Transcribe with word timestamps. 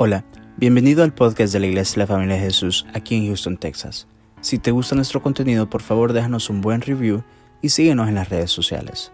Hola, 0.00 0.24
bienvenido 0.56 1.02
al 1.02 1.12
podcast 1.12 1.52
de 1.52 1.58
la 1.58 1.66
Iglesia 1.66 1.94
de 1.94 1.98
la 1.98 2.06
Familia 2.06 2.36
de 2.36 2.42
Jesús 2.42 2.86
aquí 2.94 3.16
en 3.16 3.26
Houston, 3.26 3.56
Texas. 3.56 4.06
Si 4.40 4.60
te 4.60 4.70
gusta 4.70 4.94
nuestro 4.94 5.20
contenido, 5.20 5.68
por 5.68 5.82
favor 5.82 6.12
déjanos 6.12 6.50
un 6.50 6.60
buen 6.60 6.82
review 6.82 7.24
y 7.62 7.70
síguenos 7.70 8.06
en 8.06 8.14
las 8.14 8.28
redes 8.28 8.52
sociales. 8.52 9.10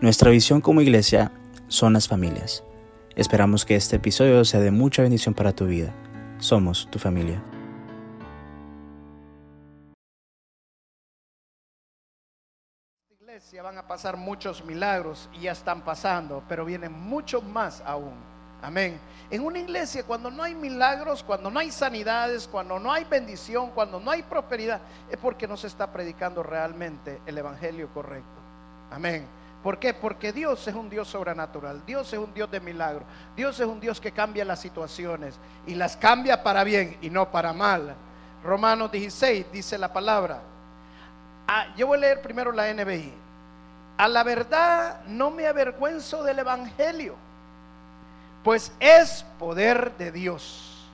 Nuestra 0.00 0.30
visión 0.30 0.62
como 0.62 0.80
iglesia 0.80 1.32
son 1.68 1.92
las 1.92 2.08
familias. 2.08 2.64
Esperamos 3.14 3.66
que 3.66 3.76
este 3.76 3.96
episodio 3.96 4.42
sea 4.46 4.60
de 4.60 4.70
mucha 4.70 5.02
bendición 5.02 5.34
para 5.34 5.52
tu 5.52 5.66
vida. 5.66 5.94
Somos 6.38 6.88
tu 6.90 6.98
familia. 6.98 7.44
iglesia 13.10 13.62
van 13.62 13.76
a 13.76 13.86
pasar 13.86 14.16
muchos 14.16 14.64
milagros 14.64 15.28
y 15.34 15.42
ya 15.42 15.52
están 15.52 15.84
pasando, 15.84 16.42
pero 16.48 16.64
vienen 16.64 16.92
muchos 16.92 17.44
más 17.44 17.82
aún. 17.84 18.31
Amén. 18.62 18.98
En 19.28 19.42
una 19.42 19.58
iglesia 19.58 20.04
cuando 20.04 20.30
no 20.30 20.42
hay 20.42 20.54
milagros, 20.54 21.22
cuando 21.22 21.50
no 21.50 21.58
hay 21.58 21.72
sanidades, 21.72 22.46
cuando 22.46 22.78
no 22.78 22.92
hay 22.92 23.04
bendición, 23.04 23.70
cuando 23.70 23.98
no 23.98 24.10
hay 24.10 24.22
prosperidad, 24.22 24.80
es 25.10 25.18
porque 25.18 25.48
no 25.48 25.56
se 25.56 25.66
está 25.66 25.88
predicando 25.92 26.42
realmente 26.42 27.20
el 27.26 27.36
evangelio 27.38 27.88
correcto. 27.92 28.28
Amén. 28.90 29.26
¿Por 29.62 29.78
qué? 29.78 29.94
Porque 29.94 30.32
Dios 30.32 30.66
es 30.68 30.74
un 30.74 30.88
Dios 30.88 31.08
sobrenatural, 31.08 31.82
Dios 31.86 32.12
es 32.12 32.18
un 32.18 32.32
Dios 32.34 32.50
de 32.50 32.60
milagros, 32.60 33.04
Dios 33.36 33.58
es 33.58 33.66
un 33.66 33.80
Dios 33.80 34.00
que 34.00 34.12
cambia 34.12 34.44
las 34.44 34.60
situaciones 34.60 35.34
y 35.66 35.74
las 35.74 35.96
cambia 35.96 36.42
para 36.42 36.62
bien 36.62 36.98
y 37.00 37.10
no 37.10 37.30
para 37.30 37.52
mal. 37.52 37.94
Romanos 38.44 38.92
16 38.92 39.46
dice 39.52 39.78
la 39.78 39.92
palabra. 39.92 40.40
Ah, 41.48 41.66
yo 41.76 41.86
voy 41.88 41.98
a 41.98 42.00
leer 42.00 42.22
primero 42.22 42.52
la 42.52 42.72
NBI. 42.72 43.12
A 43.98 44.08
la 44.08 44.22
verdad 44.24 45.04
no 45.06 45.30
me 45.30 45.46
avergüenzo 45.46 46.22
del 46.22 46.40
Evangelio 46.40 47.16
pues 48.42 48.72
es 48.80 49.24
poder 49.38 49.96
de 49.96 50.10
Dios 50.12 50.88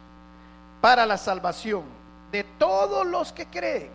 para 0.80 1.06
la 1.06 1.16
salvación 1.16 1.82
de 2.30 2.44
todos 2.44 3.06
los 3.06 3.32
que 3.32 3.46
creen, 3.46 3.90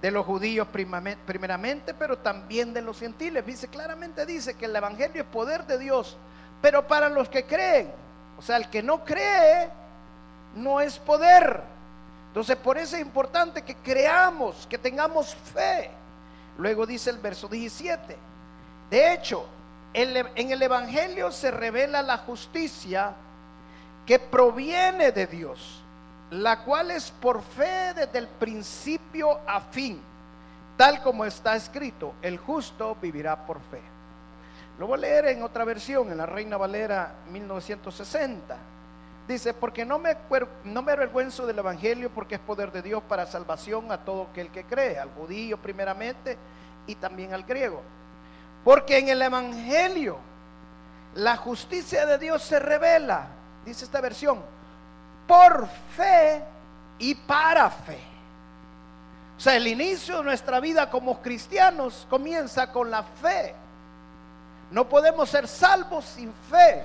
de 0.00 0.10
los 0.10 0.24
judíos 0.24 0.68
primeramente, 0.68 1.94
pero 1.94 2.18
también 2.18 2.72
de 2.72 2.82
los 2.82 2.98
gentiles. 2.98 3.44
Dice 3.44 3.68
claramente 3.68 4.24
dice 4.24 4.54
que 4.54 4.66
el 4.66 4.76
evangelio 4.76 5.22
es 5.22 5.28
poder 5.28 5.66
de 5.66 5.78
Dios, 5.78 6.16
pero 6.62 6.86
para 6.86 7.08
los 7.08 7.28
que 7.28 7.44
creen, 7.44 7.90
o 8.38 8.42
sea, 8.42 8.56
el 8.56 8.68
que 8.70 8.82
no 8.82 9.04
cree 9.04 9.68
no 10.54 10.80
es 10.80 10.98
poder. 10.98 11.62
Entonces, 12.28 12.56
por 12.56 12.76
eso 12.76 12.96
es 12.96 13.02
importante 13.02 13.62
que 13.62 13.74
creamos, 13.76 14.66
que 14.68 14.76
tengamos 14.76 15.34
fe. 15.34 15.90
Luego 16.58 16.86
dice 16.86 17.10
el 17.10 17.18
verso 17.18 17.48
17. 17.48 18.16
De 18.90 19.12
hecho, 19.12 19.46
en 19.96 20.50
el 20.50 20.62
Evangelio 20.62 21.32
se 21.32 21.50
revela 21.50 22.02
la 22.02 22.18
justicia 22.18 23.14
que 24.04 24.18
proviene 24.18 25.10
de 25.10 25.26
Dios, 25.26 25.82
la 26.30 26.64
cual 26.64 26.90
es 26.90 27.10
por 27.10 27.42
fe 27.42 27.94
desde 27.94 28.18
el 28.18 28.28
principio 28.28 29.40
a 29.46 29.60
fin, 29.60 30.00
tal 30.76 31.02
como 31.02 31.24
está 31.24 31.56
escrito, 31.56 32.12
el 32.20 32.36
justo 32.36 32.96
vivirá 33.00 33.46
por 33.46 33.58
fe. 33.70 33.80
Lo 34.78 34.86
voy 34.86 34.98
a 34.98 35.00
leer 35.00 35.26
en 35.28 35.42
otra 35.42 35.64
versión, 35.64 36.12
en 36.12 36.18
la 36.18 36.26
Reina 36.26 36.58
Valera 36.58 37.14
1960. 37.32 38.56
Dice, 39.26 39.54
porque 39.54 39.86
no 39.86 39.98
me, 39.98 40.14
no 40.64 40.82
me 40.82 40.92
avergüenzo 40.92 41.46
del 41.46 41.58
Evangelio 41.58 42.10
porque 42.10 42.34
es 42.34 42.40
poder 42.42 42.70
de 42.70 42.82
Dios 42.82 43.02
para 43.08 43.26
salvación 43.26 43.90
a 43.90 43.98
todo 43.98 44.28
aquel 44.30 44.50
que 44.50 44.64
cree, 44.64 44.98
al 44.98 45.08
judío 45.10 45.56
primeramente 45.56 46.36
y 46.86 46.94
también 46.96 47.32
al 47.32 47.44
griego. 47.44 47.80
Porque 48.66 48.98
en 48.98 49.08
el 49.08 49.22
Evangelio 49.22 50.18
la 51.14 51.36
justicia 51.36 52.04
de 52.04 52.18
Dios 52.18 52.42
se 52.42 52.58
revela, 52.58 53.28
dice 53.64 53.84
esta 53.84 54.00
versión, 54.00 54.42
por 55.28 55.68
fe 55.96 56.42
y 56.98 57.14
para 57.14 57.70
fe. 57.70 58.00
O 59.38 59.40
sea, 59.40 59.54
el 59.54 59.68
inicio 59.68 60.16
de 60.16 60.24
nuestra 60.24 60.58
vida 60.58 60.90
como 60.90 61.22
cristianos 61.22 62.08
comienza 62.10 62.72
con 62.72 62.90
la 62.90 63.04
fe. 63.04 63.54
No 64.72 64.88
podemos 64.88 65.30
ser 65.30 65.46
salvos 65.46 66.04
sin 66.04 66.34
fe. 66.50 66.84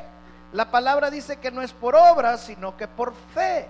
La 0.53 0.69
palabra 0.69 1.09
dice 1.09 1.37
que 1.37 1.49
no 1.49 1.63
es 1.63 1.73
por 1.73 1.95
obras, 1.95 2.41
sino 2.41 2.77
que 2.77 2.87
por 2.87 3.11
fe. 3.33 3.67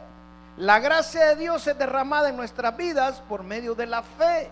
La 0.57 0.79
gracia 0.79 1.27
de 1.27 1.35
Dios 1.37 1.65
es 1.65 1.77
derramada 1.77 2.27
en 2.27 2.35
nuestras 2.35 2.75
vidas 2.75 3.21
por 3.29 3.43
medio 3.43 3.73
de 3.73 3.85
la 3.85 4.03
fe. 4.03 4.49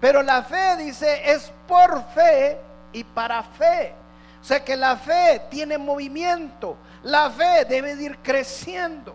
Pero 0.00 0.22
la 0.22 0.44
fe 0.44 0.76
dice 0.76 1.32
es 1.32 1.50
por 1.66 2.00
fe 2.14 2.60
y 2.92 3.04
para 3.04 3.42
fe. 3.42 3.94
O 4.40 4.44
sea 4.44 4.64
que 4.64 4.76
la 4.76 4.96
fe 4.96 5.42
tiene 5.50 5.78
movimiento, 5.78 6.76
la 7.04 7.30
fe 7.30 7.64
debe 7.64 7.92
ir 7.92 8.18
creciendo. 8.18 9.14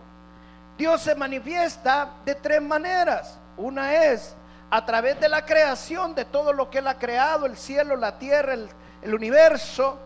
Dios 0.78 1.02
se 1.02 1.16
manifiesta 1.16 2.10
de 2.24 2.36
tres 2.36 2.62
maneras. 2.62 3.38
Una 3.58 3.94
es 4.06 4.36
a 4.70 4.86
través 4.86 5.20
de 5.20 5.30
la 5.30 5.46
creación 5.46 6.14
de 6.14 6.26
todo 6.26 6.54
lo 6.54 6.70
que 6.70 6.80
Él 6.80 6.88
ha 6.88 6.98
creado, 6.98 7.46
el 7.46 7.58
cielo, 7.58 7.96
la 7.96 8.18
tierra, 8.18 8.54
el, 8.54 9.14
universo, 9.14 9.98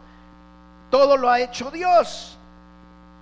todo 0.90 1.18
lo 1.18 1.30
ha 1.30 1.40
hecho 1.40 1.72
Dios. 1.72 2.38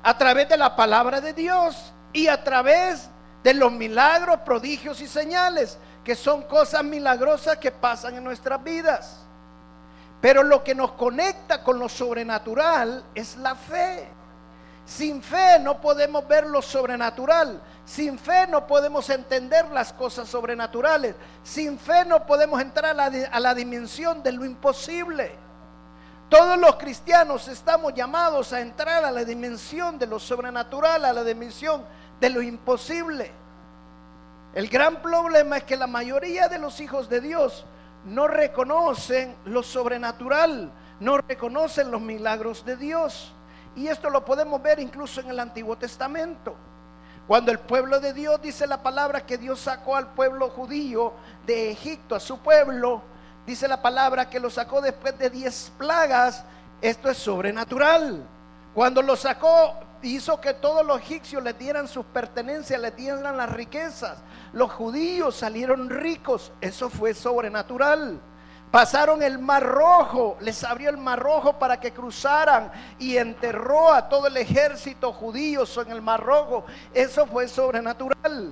A 0.04 0.18
través 0.18 0.48
de 0.50 0.58
la 0.58 0.76
palabra 0.76 1.22
de 1.22 1.34
Dios 1.34 1.92
y 2.14 2.28
a 2.28 2.44
través 2.44 3.10
de 3.44 3.54
los 3.54 3.72
milagros, 3.72 4.40
prodigios 4.46 5.02
y 5.02 5.08
señales, 5.08 5.78
que 6.04 6.16
son 6.16 6.44
cosas 6.44 6.84
milagrosas 6.84 7.58
que 7.58 7.72
pasan 7.72 8.16
en 8.16 8.24
nuestras 8.24 8.64
vidas. 8.64 9.20
Pero 10.22 10.44
lo 10.44 10.64
que 10.64 10.76
nos 10.76 10.92
conecta 10.94 11.64
con 11.64 11.80
lo 11.80 11.88
sobrenatural 11.88 13.04
es 13.16 13.38
la 13.38 13.56
fe. 13.56 14.08
Sin 14.86 15.22
fe 15.22 15.60
no 15.60 15.80
podemos 15.80 16.28
ver 16.28 16.48
lo 16.48 16.62
sobrenatural. 16.62 17.62
Sin 17.86 18.20
fe 18.20 18.48
no 18.48 18.68
podemos 18.68 19.10
entender 19.10 19.70
las 19.70 19.94
cosas 19.94 20.28
sobrenaturales. 20.28 21.16
Sin 21.44 21.80
fe 21.80 22.04
no 22.06 22.26
podemos 22.26 22.60
entrar 22.60 23.00
a 23.00 23.10
la, 23.10 23.28
a 23.32 23.40
la, 23.40 23.54
dimensión 23.54 24.22
de 24.24 24.32
lo 24.32 24.44
imposible. 24.44 25.32
Todos 26.28 26.58
los 26.58 26.76
cristianos 26.76 27.48
estamos 27.48 27.94
llamados 27.94 28.52
a 28.52 28.62
entrar 28.62 29.06
a 29.06 29.12
la 29.12 29.24
dimensión 29.24 29.98
de 29.98 30.08
lo 30.08 30.20
sobrenatural, 30.20 31.06
a 31.06 31.14
la 31.14 31.24
dimensión 31.24 31.84
de 32.20 32.30
lo 32.30 32.42
imposible. 32.42 33.32
El 34.54 34.68
gran 34.68 35.02
problema 35.02 35.58
es 35.58 35.64
que 35.64 35.78
la 35.78 35.88
mayoría 35.88 36.48
de 36.50 36.58
los 36.58 36.80
hijos 36.80 37.10
de 37.10 37.22
Dios 37.22 37.66
no 38.06 38.28
reconocen 38.28 39.36
lo 39.46 39.64
sobrenatural, 39.64 40.72
no 41.00 41.18
reconocen 41.18 41.92
los 41.92 42.02
milagros 42.02 42.66
de 42.66 42.76
Dios. 42.78 43.34
Y 43.76 43.88
esto 43.88 44.10
lo 44.10 44.26
podemos 44.26 44.62
ver 44.62 44.80
incluso 44.80 45.22
en 45.22 45.30
el 45.30 45.40
Antiguo 45.40 45.78
Testamento. 45.78 46.56
Cuando 47.28 47.52
el 47.52 47.60
pueblo 47.60 48.00
de 48.00 48.14
Dios 48.14 48.42
dice 48.42 48.66
la 48.66 48.82
palabra 48.82 49.26
que 49.26 49.38
Dios 49.38 49.60
sacó 49.60 49.96
al 49.96 50.08
pueblo 50.14 50.50
judío 50.50 51.14
de 51.46 51.72
Egipto, 51.72 52.16
a 52.16 52.20
su 52.20 52.40
pueblo, 52.40 53.04
dice 53.46 53.68
la 53.68 53.82
palabra 53.82 54.30
que 54.30 54.40
lo 54.40 54.50
sacó 54.50 54.82
después 54.82 55.18
de 55.20 55.30
diez 55.30 55.72
plagas, 55.78 56.44
esto 56.82 57.10
es 57.10 57.18
sobrenatural. 57.18 58.26
Cuando 58.74 59.02
lo 59.02 59.16
sacó, 59.16 59.76
hizo 60.02 60.40
que 60.40 60.54
todos 60.54 60.86
los 60.86 61.00
egipcios 61.00 61.44
le 61.44 61.54
dieran 61.54 61.88
sus 61.88 62.06
pertenencias, 62.06 62.80
le 62.80 62.92
dieran 62.92 63.38
las 63.38 63.52
riquezas. 63.52 64.18
Los 64.54 64.72
judíos 64.72 65.36
salieron 65.36 65.90
ricos, 65.90 66.52
eso 66.62 66.90
fue 66.90 67.14
sobrenatural. 67.14 68.20
Pasaron 68.72 69.24
el 69.24 69.40
mar 69.40 69.64
rojo, 69.64 70.38
les 70.42 70.64
abrió 70.64 70.92
el 70.92 70.98
mar 70.98 71.18
rojo 71.18 71.58
para 71.58 71.80
que 71.80 71.92
cruzaran 71.92 72.72
y 73.00 73.18
enterró 73.18 73.92
a 73.92 74.08
todo 74.10 74.28
el 74.28 74.38
ejército 74.38 75.12
judío 75.12 75.64
en 75.84 75.92
el 75.92 76.02
mar 76.04 76.22
rojo. 76.22 76.66
Eso 76.94 77.26
fue 77.26 77.48
sobrenatural. 77.48 78.52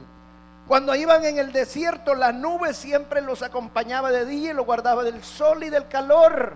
Cuando 0.67 0.95
iban 0.95 1.23
en 1.23 1.37
el 1.37 1.51
desierto, 1.51 2.15
la 2.15 2.31
nube 2.31 2.73
siempre 2.73 3.21
los 3.21 3.43
acompañaba 3.43 4.11
de 4.11 4.25
día 4.25 4.51
y 4.51 4.53
los 4.53 4.65
guardaba 4.65 5.03
del 5.03 5.23
sol 5.23 5.63
y 5.63 5.69
del 5.69 5.87
calor. 5.87 6.55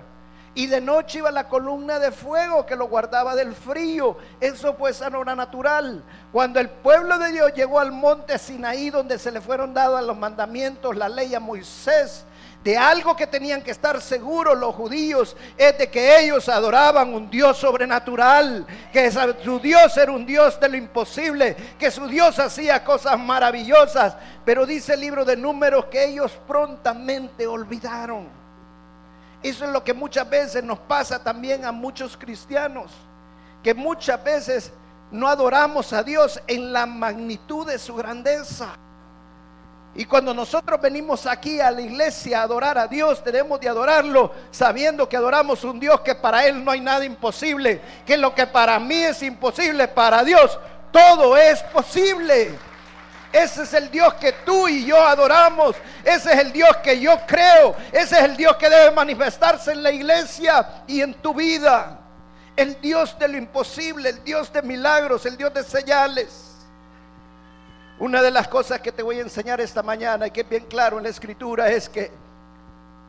Y 0.54 0.68
de 0.68 0.82
noche 0.82 1.20
iba 1.20 1.32
la 1.32 1.48
columna 1.48 1.98
de 1.98 2.12
fuego 2.12 2.66
que 2.66 2.76
lo 2.76 2.88
guardaba 2.88 3.36
del 3.36 3.56
frío. 3.56 4.18
Eso 4.42 4.74
fue 4.74 4.94
sanora 4.94 5.34
natural. 5.34 6.04
Cuando 6.34 6.60
el 6.60 6.70
pueblo 6.70 7.18
de 7.20 7.32
Dios 7.32 7.54
llegó 7.54 7.80
al 7.80 7.94
monte 7.94 8.38
Sinaí, 8.38 8.90
donde 8.90 9.18
se 9.18 9.32
le 9.32 9.40
fueron 9.40 9.74
dados 9.74 10.04
los 10.04 10.18
mandamientos, 10.18 10.98
la 10.98 11.08
ley 11.08 11.34
a 11.34 11.40
Moisés, 11.40 12.26
de 12.66 12.78
algo 12.78 13.16
que 13.16 13.28
tenían 13.28 13.62
que 13.62 13.72
estar 13.72 14.02
seguros 14.02 14.58
los 14.58 14.76
judíos, 14.76 15.38
es 15.58 15.78
de 15.78 15.90
que 15.90 16.20
ellos 16.20 16.48
adoraban 16.50 17.14
un 17.14 17.30
Dios 17.30 17.58
sobrenatural, 17.58 18.68
que 18.92 19.10
su 19.10 19.60
Dios 19.60 19.96
era 19.96 20.12
un 20.12 20.26
Dios 20.26 20.60
de 20.60 20.68
lo 20.68 20.76
imposible, 20.76 21.56
que 21.80 21.90
su 21.90 22.08
Dios 22.08 22.38
hacía 22.40 22.84
cosas 22.84 23.18
maravillosas. 23.18 24.16
Pero 24.44 24.66
dice 24.66 24.96
el 24.96 25.00
libro 25.00 25.24
de 25.24 25.38
números 25.38 25.86
que 25.86 26.06
ellos 26.06 26.38
prontamente 26.46 27.48
olvidaron. 27.48 28.41
Eso 29.44 29.66
es 29.66 29.72
lo 29.72 29.84
que 29.84 29.94
muchas 29.94 30.30
veces 30.30 30.64
nos 30.64 30.80
pasa 30.80 31.24
también 31.24 31.66
a 31.66 31.72
muchos 31.72 32.16
cristianos, 32.16 32.92
que 33.64 33.74
muchas 33.74 34.24
veces 34.24 34.72
no 35.12 35.28
adoramos 35.28 35.94
a 35.94 36.04
Dios 36.04 36.40
en 36.48 36.72
la 36.72 36.86
magnitud 36.86 37.68
de 37.68 37.80
su 37.80 37.96
grandeza. 37.96 38.70
Y 39.94 40.06
cuando 40.06 40.34
nosotros 40.34 40.80
venimos 40.80 41.26
aquí 41.26 41.60
a 41.60 41.70
la 41.70 41.82
iglesia 41.82 42.40
a 42.40 42.44
adorar 42.44 42.78
a 42.78 42.88
Dios, 42.88 43.22
debemos 43.26 43.60
de 43.60 43.68
adorarlo 43.68 44.32
sabiendo 44.52 45.10
que 45.10 45.18
adoramos 45.18 45.66
un 45.66 45.80
Dios 45.80 46.00
que 46.02 46.16
para 46.16 46.46
Él 46.46 46.64
no 46.64 46.72
hay 46.72 46.80
nada 46.80 47.04
imposible, 47.04 47.82
que 48.06 48.16
lo 48.16 48.34
que 48.34 48.48
para 48.48 48.80
mí 48.80 48.96
es 48.96 49.22
imposible, 49.22 49.90
para 49.90 50.24
Dios 50.24 50.58
todo 50.92 51.36
es 51.36 51.62
posible. 51.64 52.58
Ese 53.32 53.64
es 53.64 53.74
el 53.74 53.90
Dios 53.90 54.14
que 54.16 54.34
tú 54.46 54.68
y 54.68 54.86
yo 54.86 55.02
adoramos. 55.02 55.76
Ese 56.04 56.34
es 56.34 56.40
el 56.40 56.52
Dios 56.52 56.76
que 56.78 57.00
yo 57.00 57.18
creo. 57.26 57.76
Ese 57.92 58.18
es 58.18 58.24
el 58.24 58.36
Dios 58.36 58.56
que 58.58 58.70
debe 58.70 58.92
manifestarse 58.92 59.72
en 59.72 59.84
la 59.84 59.92
iglesia 59.92 60.84
y 60.88 61.02
en 61.02 61.14
tu 61.16 61.34
vida. 61.34 62.00
El 62.56 62.80
Dios 62.82 63.18
de 63.18 63.30
lo 63.30 63.38
imposible, 63.38 64.10
el 64.10 64.24
Dios 64.24 64.52
de 64.52 64.62
milagros, 64.62 65.26
el 65.26 65.38
Dios 65.38 65.54
de 65.54 65.64
señales. 65.64 66.52
Una 68.00 68.22
de 68.22 68.32
las 68.32 68.48
cosas 68.48 68.82
que 68.82 68.92
te 68.92 69.04
voy 69.04 69.20
a 69.20 69.22
enseñar 69.22 69.62
esta 69.62 69.82
mañana 69.82 70.28
y 70.28 70.32
que 70.32 70.42
es 70.42 70.50
bien 70.50 70.66
claro 70.66 70.98
en 70.98 71.04
la 71.04 71.10
escritura 71.10 71.70
es 71.70 71.88
que 71.88 72.12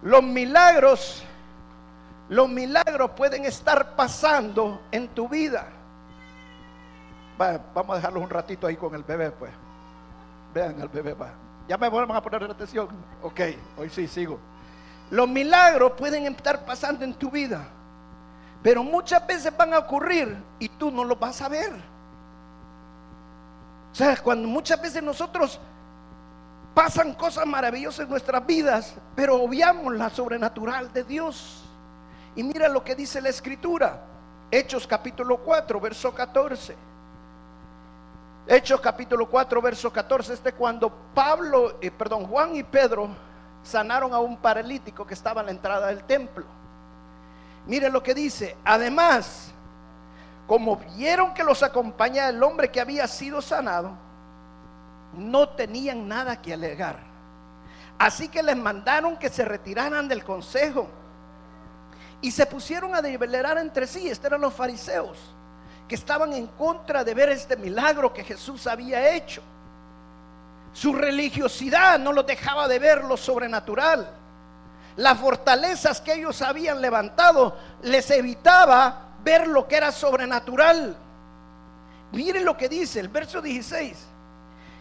los 0.02 0.22
milagros, 0.22 1.24
los 2.28 2.48
milagros 2.48 3.10
pueden 3.12 3.44
estar 3.44 3.96
pasando 3.96 4.82
en 4.92 5.08
tu 5.08 5.28
vida. 5.28 5.66
vamos 7.38 7.90
a 7.90 7.96
dejarlos 7.96 8.22
un 8.22 8.30
ratito 8.30 8.66
ahí 8.68 8.76
con 8.76 8.94
el 8.94 9.02
bebé, 9.02 9.30
pues. 9.32 9.50
Vean 10.54 10.80
al 10.80 10.88
bebé, 10.88 11.14
va. 11.14 11.32
Ya 11.68 11.78
me 11.78 11.88
van 11.88 12.10
a 12.10 12.22
poner 12.22 12.44
atención. 12.44 12.88
Ok, 13.22 13.40
hoy 13.78 13.88
sí 13.88 14.06
sigo. 14.06 14.38
Los 15.10 15.28
milagros 15.28 15.92
pueden 15.92 16.26
estar 16.26 16.64
pasando 16.64 17.04
en 17.04 17.14
tu 17.14 17.30
vida, 17.30 17.66
pero 18.62 18.82
muchas 18.82 19.26
veces 19.26 19.54
van 19.56 19.74
a 19.74 19.78
ocurrir 19.78 20.36
y 20.58 20.68
tú 20.68 20.90
no 20.90 21.04
los 21.04 21.18
vas 21.18 21.40
a 21.42 21.48
ver. 21.48 21.72
O 23.92 23.94
sea, 23.94 24.16
cuando 24.16 24.48
muchas 24.48 24.80
veces 24.80 25.02
nosotros 25.02 25.60
pasan 26.74 27.14
cosas 27.14 27.46
maravillosas 27.46 28.04
en 28.04 28.10
nuestras 28.10 28.46
vidas, 28.46 28.94
pero 29.14 29.42
obviamos 29.42 29.94
la 29.94 30.08
sobrenatural 30.08 30.92
de 30.92 31.04
Dios. 31.04 31.62
Y 32.34 32.42
mira 32.42 32.68
lo 32.68 32.82
que 32.82 32.94
dice 32.94 33.20
la 33.20 33.28
escritura. 33.28 34.00
Hechos 34.50 34.86
capítulo 34.86 35.38
4, 35.38 35.80
verso 35.80 36.14
14. 36.14 36.74
Hechos 38.46 38.80
capítulo 38.80 39.28
4, 39.28 39.62
verso 39.62 39.92
14, 39.92 40.34
este 40.34 40.52
cuando 40.52 40.90
Pablo, 41.14 41.78
eh, 41.80 41.92
perdón, 41.92 42.26
Juan 42.26 42.56
y 42.56 42.64
Pedro 42.64 43.08
sanaron 43.62 44.12
a 44.12 44.18
un 44.18 44.36
paralítico 44.36 45.06
que 45.06 45.14
estaba 45.14 45.40
en 45.40 45.46
la 45.46 45.52
entrada 45.52 45.86
del 45.86 46.02
templo. 46.02 46.44
Mire 47.66 47.88
lo 47.88 48.02
que 48.02 48.14
dice, 48.14 48.56
además, 48.64 49.52
como 50.48 50.76
vieron 50.96 51.32
que 51.34 51.44
los 51.44 51.62
acompañaba 51.62 52.30
el 52.30 52.42
hombre 52.42 52.72
que 52.72 52.80
había 52.80 53.06
sido 53.06 53.40
sanado, 53.40 53.92
no 55.16 55.50
tenían 55.50 56.08
nada 56.08 56.42
que 56.42 56.52
alegar. 56.52 56.98
Así 57.96 58.26
que 58.26 58.42
les 58.42 58.56
mandaron 58.56 59.16
que 59.16 59.28
se 59.28 59.44
retiraran 59.44 60.08
del 60.08 60.24
consejo 60.24 60.88
y 62.20 62.32
se 62.32 62.44
pusieron 62.46 62.92
a 62.96 63.02
deliberar 63.02 63.56
entre 63.58 63.86
sí. 63.86 64.08
Estos 64.08 64.26
eran 64.26 64.40
los 64.40 64.52
fariseos 64.52 65.16
estaban 65.94 66.32
en 66.32 66.46
contra 66.46 67.04
de 67.04 67.14
ver 67.14 67.30
este 67.30 67.56
milagro 67.56 68.12
que 68.12 68.24
Jesús 68.24 68.66
había 68.66 69.14
hecho. 69.14 69.42
Su 70.72 70.94
religiosidad 70.94 71.98
no 71.98 72.12
los 72.12 72.26
dejaba 72.26 72.68
de 72.68 72.78
ver 72.78 73.04
lo 73.04 73.16
sobrenatural. 73.16 74.08
Las 74.96 75.18
fortalezas 75.18 76.00
que 76.00 76.14
ellos 76.14 76.42
habían 76.42 76.80
levantado 76.80 77.56
les 77.82 78.10
evitaba 78.10 79.00
ver 79.24 79.46
lo 79.46 79.66
que 79.66 79.76
era 79.76 79.92
sobrenatural. 79.92 80.96
Miren 82.12 82.44
lo 82.44 82.56
que 82.56 82.68
dice 82.68 83.00
el 83.00 83.08
verso 83.08 83.40
16. 83.40 83.96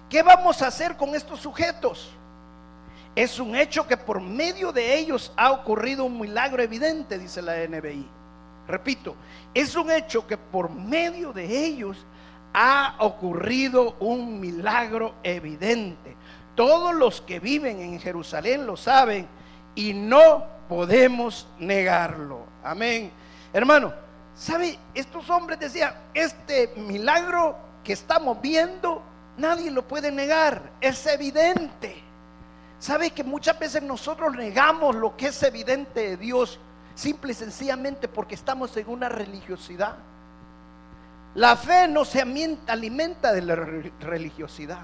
¿Qué 0.10 0.22
vamos 0.24 0.62
a 0.62 0.68
hacer 0.68 0.98
con 0.98 1.16
estos 1.16 1.40
sujetos? 1.40 2.10
Es 3.16 3.40
un 3.40 3.56
hecho 3.56 3.88
que 3.88 3.98
por 3.98 4.22
medio 4.22 4.72
de 4.72 4.98
ellos 4.98 5.32
ha 5.38 5.52
ocurrido 5.52 6.06
un 6.06 6.20
milagro 6.20 6.62
evidente, 6.62 7.18
dice 7.18 7.42
la 7.42 7.56
NBI. 7.68 8.21
Repito, 8.68 9.16
es 9.54 9.76
un 9.76 9.92
hecho 9.92 10.26
que 10.26 10.38
por 10.38 10.70
medio 10.70 11.34
de 11.34 11.66
ellos 11.66 11.98
ha 12.54 12.96
ocurrido 13.00 13.96
un 14.00 14.40
milagro 14.40 15.14
evidente. 15.24 16.16
Todos 16.56 16.94
los 16.94 17.22
que 17.22 17.40
viven 17.40 17.80
en 17.80 18.00
Jerusalén 18.00 18.66
lo 18.66 18.78
saben 18.78 19.28
y 19.76 19.94
no 19.94 20.46
podemos 20.68 21.48
negarlo. 21.60 22.46
Amén. 22.64 23.12
Hermano, 23.54 23.94
¿sabe? 24.36 24.78
Estos 24.94 25.30
hombres 25.30 25.60
decían, 25.60 25.94
este 26.14 26.74
milagro 26.78 27.56
que 27.84 27.94
estamos 27.94 28.42
viendo, 28.42 29.02
nadie 29.38 29.72
lo 29.72 29.88
puede 29.88 30.12
negar, 30.12 30.62
es 30.82 31.06
evidente. 31.08 31.96
¿Sabe 32.80 33.12
que 33.12 33.24
muchas 33.24 33.60
veces 33.60 33.84
nosotros 33.84 34.36
negamos 34.36 34.96
lo 34.96 35.16
que 35.16 35.28
es 35.28 35.44
evidente 35.44 36.02
de 36.02 36.18
Dios? 36.18 36.60
Simple 36.96 37.32
y 37.32 37.36
sencillamente 37.36 38.08
porque 38.08 38.36
estamos 38.36 38.76
en 38.78 38.90
una 38.90 39.10
religiosidad. 39.10 39.96
La 41.36 41.56
fe 41.56 41.88
no 41.88 42.04
se 42.04 42.22
alimenta 42.22 43.32
de 43.32 43.42
la 43.42 43.56
religiosidad. 43.56 44.82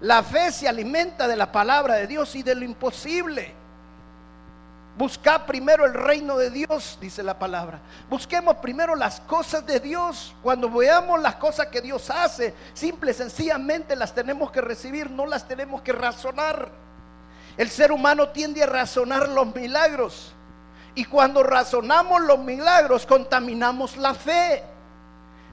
La 0.00 0.22
fe 0.22 0.52
se 0.52 0.68
alimenta 0.68 1.26
de 1.28 1.36
la 1.36 1.52
palabra 1.52 1.94
de 1.94 2.06
Dios 2.06 2.34
y 2.34 2.42
de 2.42 2.54
lo 2.54 2.64
imposible. 2.64 3.54
Busca 4.96 5.44
primero 5.44 5.84
el 5.84 5.92
reino 5.92 6.38
de 6.38 6.50
Dios, 6.50 6.98
dice 7.00 7.22
la 7.22 7.38
palabra. 7.38 7.80
Busquemos 8.08 8.56
primero 8.56 8.94
las 8.94 9.20
cosas 9.20 9.64
de 9.66 9.78
Dios. 9.78 10.34
Cuando 10.42 10.70
veamos 10.70 11.20
las 11.20 11.36
cosas 11.36 11.66
que 11.66 11.82
Dios 11.82 12.08
hace, 12.10 12.54
simple 12.72 13.10
y 13.10 13.14
sencillamente 13.14 13.94
las 13.94 14.14
tenemos 14.14 14.50
que 14.50 14.62
recibir, 14.62 15.10
no 15.10 15.26
las 15.26 15.46
tenemos 15.46 15.82
que 15.82 15.92
razonar. 15.92 16.70
El 17.58 17.68
ser 17.68 17.92
humano 17.92 18.30
tiende 18.30 18.62
a 18.62 18.66
razonar 18.66 19.28
los 19.28 19.54
milagros. 19.54 20.32
Y 20.96 21.04
cuando 21.04 21.42
razonamos 21.42 22.22
los 22.22 22.38
milagros, 22.38 23.04
contaminamos 23.04 23.98
la 23.98 24.14
fe. 24.14 24.62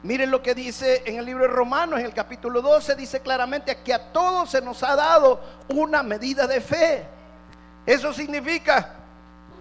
Miren 0.01 0.31
lo 0.31 0.42
que 0.42 0.56
dice 0.56 1.04
en 1.06 1.18
el 1.18 1.25
libro 1.25 1.44
de 1.44 1.50
Romanos, 1.50 2.00
en 2.00 2.06
el 2.06 2.13
capítulo 2.13 2.62
12, 2.62 2.95
dice 2.95 3.19
claramente 3.19 3.80
que 3.84 3.94
a 3.94 4.13
todos 4.13 4.51
se 4.51 4.62
nos 4.62 4.81
ha 4.84 4.95
dado 4.95 5.42
una 5.68 6.01
medida 6.01 6.48
de 6.48 6.62
fe. 6.62 7.06
Eso 7.86 8.13
significa 8.13 8.94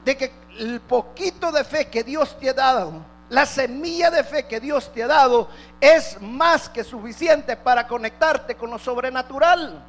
de 0.04 0.16
que 0.16 0.32
el 0.60 0.80
poquito 0.80 1.50
de 1.50 1.64
fe 1.64 1.88
que 1.88 2.04
Dios 2.04 2.38
te 2.38 2.50
ha 2.50 2.54
dado, 2.54 2.92
la 3.28 3.44
semilla 3.44 4.08
de 4.08 4.22
fe 4.22 4.46
que 4.46 4.60
Dios 4.60 4.92
te 4.92 5.02
ha 5.02 5.08
dado, 5.08 5.48
es 5.80 6.20
más 6.20 6.68
que 6.68 6.84
suficiente 6.84 7.56
para 7.56 7.88
conectarte 7.88 8.54
con 8.54 8.70
lo 8.70 8.78
sobrenatural. 8.78 9.82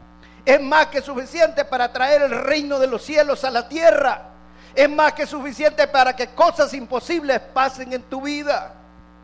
Es 0.43 0.59
más 0.59 0.87
que 0.87 1.03
suficiente 1.03 1.63
para 1.65 1.93
traer 1.93 2.23
el 2.23 2.31
reino 2.31 2.79
de 2.79 2.87
los 2.87 3.03
cielos 3.03 3.43
a 3.43 3.51
la 3.51 3.69
tierra 3.69 4.32
es 4.75 4.89
más 4.89 5.13
que 5.13 5.25
suficiente 5.25 5.87
para 5.87 6.15
que 6.15 6.27
cosas 6.29 6.73
imposibles 6.73 7.39
pasen 7.39 7.93
en 7.93 8.03
tu 8.03 8.21
vida. 8.21 8.73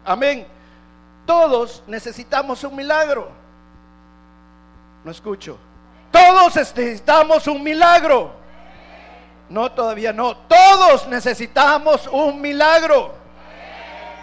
Amén. 0.05 0.47
Todos 1.25 1.83
necesitamos 1.87 2.63
un 2.63 2.75
milagro. 2.75 3.29
No 5.03 5.11
escucho. 5.11 5.57
Todos 6.11 6.55
necesitamos 6.55 7.47
un 7.47 7.63
milagro. 7.63 8.31
No, 9.49 9.71
todavía 9.71 10.13
no. 10.13 10.35
Todos 10.37 11.07
necesitamos 11.07 12.07
un 12.07 12.41
milagro. 12.41 13.18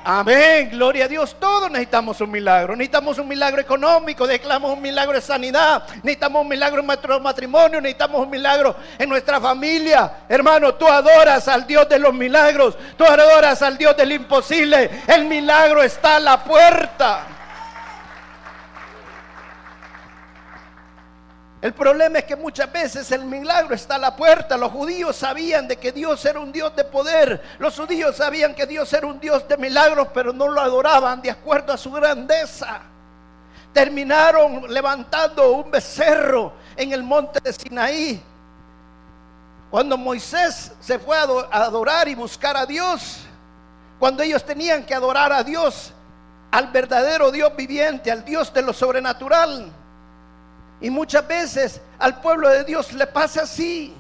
Amén, 0.09 0.69
gloria 0.71 1.07
a 1.07 1.09
Dios. 1.09 1.35
Todos 1.41 1.69
necesitamos 1.69 2.21
un 2.21 2.31
milagro. 2.31 2.77
Necesitamos 2.77 3.19
un 3.19 3.27
milagro 3.27 3.61
económico, 3.61 4.25
necesitamos 4.25 4.73
un 4.73 4.81
milagro 4.81 5.15
de 5.15 5.21
sanidad, 5.21 5.83
necesitamos 5.97 6.43
un 6.43 6.49
milagro 6.49 6.79
en 6.79 6.87
nuestro 6.87 7.19
matrimonio, 7.19 7.81
necesitamos 7.81 8.23
un 8.23 8.31
milagro 8.31 8.77
en 8.97 9.09
nuestra 9.09 9.41
familia. 9.41 10.19
Hermano, 10.29 10.77
tú 10.77 10.87
adoras 10.87 11.49
al 11.49 11.67
Dios 11.67 11.89
de 11.89 11.99
los 11.99 12.15
milagros, 12.15 12.79
tú 12.97 13.05
adoras 13.05 13.61
al 13.63 13.77
Dios 13.77 13.97
del 13.97 14.13
imposible. 14.13 15.03
El 15.09 15.25
milagro 15.25 15.83
está 15.83 16.17
a 16.17 16.21
la 16.21 16.45
puerta. 16.45 17.36
El 21.67 21.75
problema 21.75 22.21
es 22.21 22.25
que 22.27 22.37
muchas 22.37 22.71
veces 22.71 23.11
el 23.11 23.25
milagro 23.25 23.75
está 23.75 23.97
a 23.97 23.99
la 23.99 24.15
puerta. 24.15 24.57
Los 24.57 24.71
judíos 24.71 25.17
sabían 25.17 25.67
de 25.67 25.77
que 25.77 25.91
Dios 25.91 26.25
era 26.25 26.39
un 26.39 26.53
Dios 26.53 26.77
de 26.77 26.85
poder. 26.85 27.43
Los 27.59 27.75
judíos 27.75 28.15
sabían 28.15 28.55
que 28.55 28.67
Dios 28.67 28.93
era 28.93 29.05
un 29.05 29.19
Dios 29.19 29.49
de 29.49 29.57
milagros, 29.57 30.07
pero 30.15 30.33
no 30.33 30.47
lo 30.47 30.61
adoraban 30.61 31.21
de 31.21 31.33
acuerdo 31.33 31.73
a 31.73 31.77
su 31.77 31.91
grandeza. 31.91 32.83
Terminaron 33.73 34.73
levantando 34.73 35.51
un 35.55 35.69
becerro 35.69 36.53
en 36.77 36.93
el 36.93 37.03
monte 37.03 37.41
de 37.43 37.53
Sinaí. 37.53 38.23
Cuando 39.69 39.99
Moisés 39.99 40.71
se 40.79 41.01
fue 41.01 41.19
a 41.19 41.23
adorar 41.23 42.07
y 42.07 42.15
buscar 42.15 42.57
a 42.57 42.65
Dios, 42.65 43.23
cuando 43.99 44.23
ellos 44.23 44.45
tenían 44.45 44.85
que 44.85 44.95
adorar 44.95 45.33
a 45.33 45.43
Dios, 45.43 45.93
al 46.53 46.69
verdadero 46.69 47.33
Dios 47.33 47.57
viviente, 47.57 48.13
al 48.13 48.25
Dios 48.25 48.55
de 48.55 48.63
lo 48.63 48.73
sobrenatural, 48.73 49.73
y 50.81 50.91
muchas 50.91 51.27
veces 51.27 51.81
al 51.99 52.21
pueblo 52.21 52.49
de 52.49 52.65
Dios 52.65 52.93
le 52.93 53.07
pasa 53.07 53.43
así. 53.43 53.95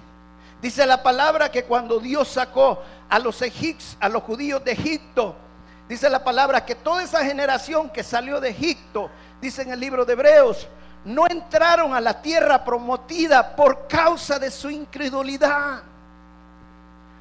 Dice 0.60 0.84
la 0.86 1.02
palabra 1.02 1.50
que 1.50 1.64
cuando 1.64 1.98
Dios 1.98 2.28
sacó 2.28 2.82
a 3.08 3.18
los 3.18 3.40
egipcios, 3.42 3.96
a 4.00 4.08
los 4.08 4.22
judíos 4.22 4.64
de 4.64 4.72
Egipto, 4.72 5.34
dice 5.88 6.10
la 6.10 6.24
palabra 6.24 6.64
que 6.64 6.74
toda 6.74 7.02
esa 7.02 7.24
generación 7.24 7.90
que 7.90 8.02
salió 8.02 8.40
de 8.40 8.50
Egipto, 8.50 9.10
dice 9.40 9.62
en 9.62 9.72
el 9.72 9.80
libro 9.80 10.04
de 10.04 10.14
Hebreos, 10.14 10.66
no 11.04 11.26
entraron 11.28 11.94
a 11.94 12.00
la 12.00 12.20
tierra 12.20 12.64
prometida 12.64 13.54
por 13.54 13.86
causa 13.86 14.38
de 14.38 14.50
su 14.50 14.70
incredulidad. 14.70 15.82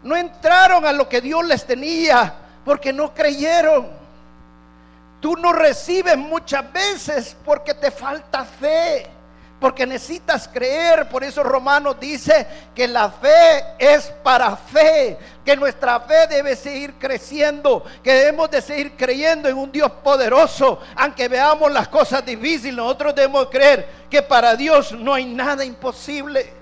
No 0.02 0.16
entraron 0.16 0.86
a 0.86 0.92
lo 0.92 1.08
que 1.08 1.22
Dios 1.22 1.46
les 1.46 1.66
tenía 1.66 2.34
porque 2.64 2.92
no 2.92 3.14
creyeron. 3.14 4.06
tú 5.22 5.36
no 5.38 5.54
recibes 5.54 6.18
muchas 6.18 6.72
veces 6.72 7.36
porque 7.44 7.74
te 7.74 7.90
falta 7.90 8.46
fe 8.46 9.15
porque 9.66 9.88
necesitas 9.88 10.48
creer. 10.48 11.10
Por 11.10 11.24
eso 11.24 11.42
Romanos 11.42 11.96
dice 12.00 12.46
que 12.76 12.88
la 12.88 13.10
fe 13.10 13.64
es 13.80 14.14
para 14.22 14.56
fe, 14.56 15.18
que 15.44 15.56
nuestra 15.56 16.00
fe 16.02 16.28
debe 16.28 16.56
seguir 16.56 16.94
creciendo, 17.00 17.84
que 18.04 18.14
debemos 18.14 18.52
de 18.52 18.62
seguir 18.62 18.96
creyendo 18.96 19.50
en 19.50 19.58
un 19.58 19.72
Dios 19.72 19.92
poderoso, 20.04 20.80
aunque 20.96 21.28
veamos 21.28 21.72
las 21.72 21.88
cosas 21.88 22.24
difíciles, 22.24 22.76
nosotros 22.76 23.16
debemos 23.16 23.48
creer 23.50 23.90
que 24.08 24.22
para 24.22 24.56
Dios 24.56 24.92
no 24.92 25.16
hay 25.16 25.26
nada 25.26 25.66
imposible. 25.66 26.54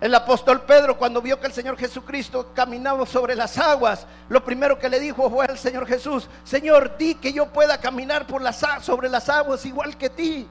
El 0.00 0.14
apóstol 0.14 0.62
Pedro, 0.62 0.96
cuando 0.96 1.20
vio 1.20 1.40
que 1.40 1.48
el 1.48 1.52
Señor 1.52 1.76
Jesucristo 1.76 2.52
caminaba 2.54 3.04
sobre 3.06 3.34
las 3.34 3.58
aguas, 3.58 4.06
lo 4.28 4.44
primero 4.44 4.78
que 4.78 4.88
le 4.88 5.00
dijo 5.00 5.28
fue 5.28 5.46
al 5.46 5.58
Señor 5.58 5.84
Jesús, 5.88 6.28
Señor, 6.44 6.96
di 6.96 7.16
que 7.16 7.32
yo 7.32 7.46
pueda 7.46 7.80
caminar 7.80 8.28
por 8.28 8.40
las, 8.40 8.64
sobre 8.82 9.08
las 9.08 9.28
aguas 9.28 9.66
igual 9.66 9.96
que 9.96 10.10
ti. 10.10 10.48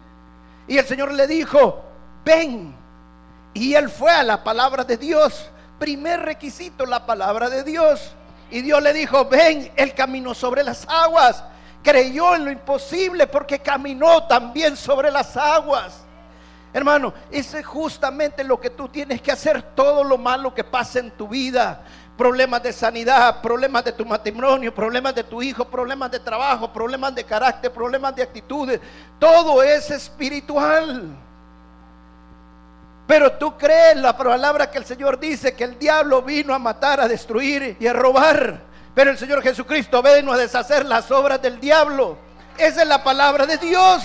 Y 0.68 0.78
el 0.78 0.86
Señor 0.86 1.13
le 1.13 1.28
dijo, 1.28 1.84
ven. 2.24 2.75
Y 3.54 3.74
él 3.74 3.89
fue 3.89 4.12
a 4.12 4.24
la 4.24 4.44
palabra 4.44 4.84
de 4.84 4.98
Dios. 4.98 5.50
Primer 5.80 6.22
requisito, 6.22 6.86
la 6.86 7.06
palabra 7.06 7.50
de 7.50 7.63
Dios. 7.63 8.13
Y 8.51 8.62
Dios 8.62 8.82
le 8.82 8.94
dijo, 8.94 9.25
ven, 9.25 9.72
él 9.75 9.94
caminó 9.94 10.34
sobre 10.34 10.63
las 10.63 10.86
aguas. 10.88 11.44
Creyó 11.84 12.36
en 12.36 12.46
lo 12.46 12.51
imposible 12.51 13.28
porque 13.28 13.60
caminó 13.60 14.24
también 14.28 14.75
sobre 14.75 15.12
las 15.12 15.38
aguas. 15.38 16.04
Hermano, 16.72 17.13
ese 17.32 17.60
es 17.60 17.66
justamente 17.66 18.44
lo 18.44 18.60
que 18.60 18.70
tú 18.70 18.89
tienes 18.89 19.22
que 19.22 19.32
hacer. 19.32 19.62
Todo 19.75 20.04
lo 20.04 20.18
malo 20.18 20.54
que 20.54 20.63
pasa 20.63 21.00
en 21.00 21.12
tu 21.12 21.28
vida 21.28 21.82
problemas 22.19 22.61
de 22.61 22.73
sanidad, 22.73 23.41
problemas 23.41 23.85
de 23.85 23.93
tu 23.93 24.05
matrimonio, 24.05 24.75
problemas 24.75 25.15
de 25.15 25.23
tu 25.23 25.41
hijo, 25.41 25.63
problemas 25.63 26.11
de 26.11 26.19
trabajo, 26.19 26.67
problemas 26.73 27.15
de 27.15 27.23
carácter, 27.23 27.71
problemas 27.71 28.13
de 28.13 28.23
actitudes. 28.23 28.81
Todo 29.17 29.63
es 29.63 29.89
espiritual. 29.89 31.15
Pero 33.07 33.31
tú 33.31 33.57
crees 33.57 33.95
la 33.95 34.17
palabra 34.17 34.69
que 34.69 34.79
el 34.79 34.85
Señor 34.85 35.17
dice 35.17 35.55
que 35.55 35.63
el 35.63 35.79
diablo 35.79 36.21
vino 36.21 36.53
a 36.53 36.59
matar, 36.59 36.99
a 36.99 37.07
destruir 37.07 37.77
y 37.79 37.88
a 37.88 37.93
robar. 37.93 38.63
Pero 38.93 39.11
el 39.11 39.17
Señor 39.17 39.41
Jesucristo 39.41 40.03
vino 40.03 40.33
a 40.33 40.38
deshacer 40.38 40.85
las 40.85 41.09
obras 41.11 41.41
del 41.41 41.57
diablo. 41.57 42.17
Esa 42.57 42.81
es 42.81 42.88
la 42.89 43.01
palabra 43.01 43.45
de 43.45 43.55
Dios. 43.55 44.03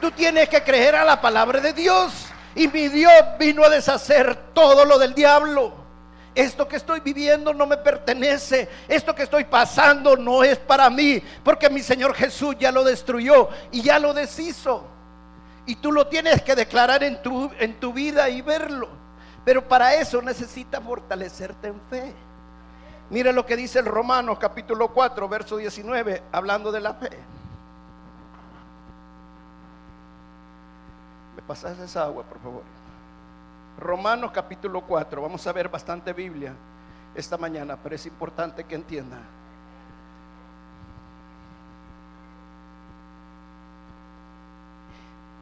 Tú 0.00 0.10
tienes 0.10 0.48
que 0.48 0.62
creer 0.62 0.96
a 0.96 1.04
la 1.04 1.20
palabra 1.20 1.60
de 1.60 1.74
Dios. 1.74 2.14
Y 2.54 2.66
mi 2.68 2.88
Dios 2.88 3.12
vino 3.38 3.62
a 3.62 3.68
deshacer 3.68 4.34
todo 4.54 4.86
lo 4.86 4.98
del 4.98 5.12
diablo. 5.12 5.81
Esto 6.34 6.66
que 6.66 6.76
estoy 6.76 7.00
viviendo 7.00 7.52
no 7.52 7.66
me 7.66 7.76
pertenece. 7.76 8.68
Esto 8.88 9.14
que 9.14 9.24
estoy 9.24 9.44
pasando 9.44 10.16
no 10.16 10.42
es 10.42 10.58
para 10.58 10.88
mí. 10.88 11.22
Porque 11.44 11.68
mi 11.68 11.82
Señor 11.82 12.14
Jesús 12.14 12.56
ya 12.58 12.72
lo 12.72 12.84
destruyó 12.84 13.48
y 13.70 13.82
ya 13.82 13.98
lo 13.98 14.14
deshizo. 14.14 14.84
Y 15.66 15.76
tú 15.76 15.92
lo 15.92 16.06
tienes 16.06 16.42
que 16.42 16.54
declarar 16.54 17.04
en 17.04 17.22
tu, 17.22 17.50
en 17.58 17.78
tu 17.78 17.92
vida 17.92 18.28
y 18.30 18.40
verlo. 18.40 18.88
Pero 19.44 19.66
para 19.66 19.94
eso 19.94 20.22
necesitas 20.22 20.82
fortalecerte 20.82 21.68
en 21.68 21.80
fe. 21.90 22.14
Mire 23.10 23.32
lo 23.32 23.44
que 23.44 23.56
dice 23.56 23.78
el 23.78 23.86
Romanos 23.86 24.38
capítulo 24.38 24.88
4, 24.88 25.28
verso 25.28 25.58
19, 25.58 26.22
hablando 26.32 26.72
de 26.72 26.80
la 26.80 26.94
fe. 26.94 27.10
¿Me 31.36 31.42
pasas 31.42 31.78
esa 31.78 32.04
agua, 32.04 32.24
por 32.24 32.40
favor? 32.40 32.62
Romanos 33.78 34.30
capítulo 34.32 34.82
4, 34.82 35.22
vamos 35.22 35.46
a 35.46 35.52
ver 35.52 35.68
bastante 35.68 36.12
Biblia 36.12 36.54
esta 37.14 37.36
mañana, 37.36 37.76
pero 37.82 37.94
es 37.94 38.06
importante 38.06 38.64
que 38.64 38.74
entienda. 38.74 39.18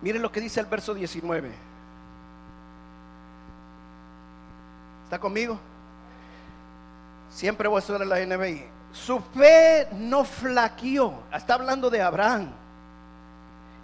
Miren 0.03 0.23
lo 0.23 0.33
que 0.33 0.41
dice 0.41 0.61
el 0.61 0.67
verso 0.67 0.95
19. 0.95 1.51
¿Está 5.05 5.19
conmigo? 5.19 5.59
Siempre 7.31 7.69
voy 7.69 7.77
a 7.77 7.81
estudiar 7.81 8.07
la 8.07 8.25
NBI. 8.25 8.65
Su 8.93 9.21
fe 9.21 9.89
no 9.93 10.25
flaqueó. 10.25 11.15
Está 11.35 11.55
hablando 11.55 11.91
de 11.91 12.01
Abraham. 12.01 12.51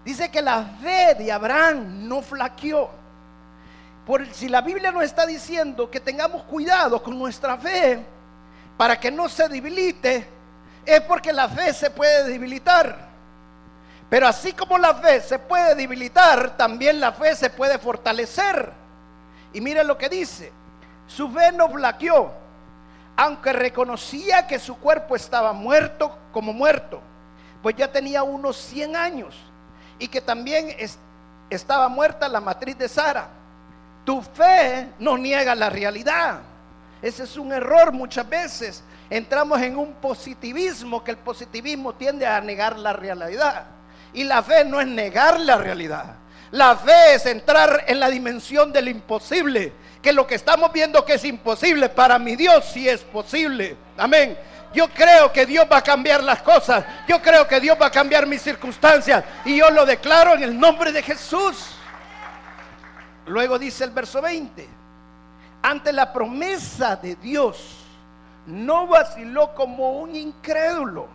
Dice 0.04 0.30
que 0.30 0.40
la 0.40 0.62
fe 0.80 1.14
de 1.16 1.30
Abraham 1.30 2.08
no 2.08 2.22
flaqueó. 2.22 2.88
Por, 4.06 4.26
si 4.32 4.48
la 4.48 4.60
Biblia 4.60 4.92
nos 4.92 5.02
está 5.02 5.26
diciendo 5.26 5.90
que 5.90 5.98
tengamos 5.98 6.44
cuidado 6.44 7.02
con 7.02 7.18
nuestra 7.18 7.58
fe 7.58 8.04
para 8.76 9.00
que 9.00 9.10
no 9.10 9.28
se 9.28 9.48
debilite, 9.48 10.26
es 10.84 11.00
porque 11.02 11.32
la 11.32 11.48
fe 11.48 11.74
se 11.74 11.90
puede 11.90 12.24
debilitar. 12.24 13.06
Pero 14.08 14.28
así 14.28 14.52
como 14.52 14.78
la 14.78 14.94
fe 14.94 15.20
se 15.20 15.38
puede 15.38 15.74
debilitar, 15.74 16.56
también 16.56 17.00
la 17.00 17.12
fe 17.12 17.34
se 17.34 17.50
puede 17.50 17.78
fortalecer. 17.78 18.72
Y 19.52 19.60
mire 19.60 19.82
lo 19.82 19.98
que 19.98 20.08
dice, 20.08 20.52
su 21.08 21.28
fe 21.30 21.50
no 21.50 21.68
flaqueó, 21.68 22.30
aunque 23.16 23.52
reconocía 23.52 24.46
que 24.46 24.60
su 24.60 24.76
cuerpo 24.78 25.16
estaba 25.16 25.52
muerto 25.52 26.16
como 26.32 26.52
muerto, 26.52 27.00
pues 27.62 27.74
ya 27.74 27.90
tenía 27.90 28.22
unos 28.22 28.56
100 28.56 28.94
años 28.94 29.34
y 29.98 30.06
que 30.06 30.20
también 30.20 30.76
estaba 31.50 31.88
muerta 31.88 32.28
la 32.28 32.40
matriz 32.40 32.78
de 32.78 32.88
Sara. 32.88 33.26
Tu 34.06 34.22
fe 34.22 34.86
no 35.00 35.18
niega 35.18 35.56
la 35.56 35.68
realidad. 35.68 36.38
Ese 37.02 37.24
es 37.24 37.36
un 37.36 37.52
error 37.52 37.92
muchas 37.92 38.26
veces. 38.28 38.84
Entramos 39.10 39.60
en 39.60 39.76
un 39.76 39.94
positivismo, 39.94 41.02
que 41.02 41.10
el 41.10 41.16
positivismo 41.16 41.92
tiende 41.92 42.24
a 42.24 42.40
negar 42.40 42.78
la 42.78 42.92
realidad. 42.92 43.66
Y 44.14 44.22
la 44.22 44.44
fe 44.44 44.64
no 44.64 44.80
es 44.80 44.86
negar 44.86 45.40
la 45.40 45.58
realidad. 45.58 46.14
La 46.52 46.76
fe 46.76 47.14
es 47.14 47.26
entrar 47.26 47.84
en 47.88 47.98
la 47.98 48.08
dimensión 48.08 48.72
del 48.72 48.86
imposible. 48.88 49.72
Que 50.00 50.12
lo 50.12 50.24
que 50.24 50.36
estamos 50.36 50.72
viendo 50.72 51.04
que 51.04 51.14
es 51.14 51.24
imposible, 51.24 51.88
para 51.88 52.16
mi 52.16 52.36
Dios 52.36 52.64
sí 52.72 52.88
es 52.88 53.02
posible. 53.02 53.76
Amén. 53.98 54.38
Yo 54.72 54.88
creo 54.88 55.32
que 55.32 55.46
Dios 55.46 55.66
va 55.70 55.78
a 55.78 55.82
cambiar 55.82 56.22
las 56.22 56.42
cosas. 56.42 56.84
Yo 57.08 57.20
creo 57.20 57.48
que 57.48 57.58
Dios 57.58 57.76
va 57.80 57.86
a 57.86 57.90
cambiar 57.90 58.24
mis 58.24 58.40
circunstancias. 58.40 59.24
Y 59.44 59.56
yo 59.56 59.68
lo 59.70 59.84
declaro 59.84 60.34
en 60.34 60.44
el 60.44 60.56
nombre 60.56 60.92
de 60.92 61.02
Jesús. 61.02 61.75
Luego 63.26 63.58
dice 63.58 63.84
el 63.84 63.90
verso 63.90 64.22
20, 64.22 64.68
ante 65.62 65.92
la 65.92 66.12
promesa 66.12 66.96
de 66.96 67.16
Dios, 67.16 67.84
no 68.46 68.86
vaciló 68.86 69.54
como 69.54 69.98
un 69.98 70.14
incrédulo, 70.14 71.08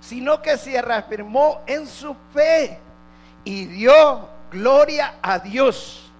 sino 0.00 0.42
que 0.42 0.58
se 0.58 0.80
reafirmó 0.82 1.60
en 1.66 1.86
su 1.86 2.14
fe 2.34 2.78
y 3.44 3.64
dio 3.66 4.28
gloria 4.52 5.14
a 5.22 5.38
Dios, 5.38 6.10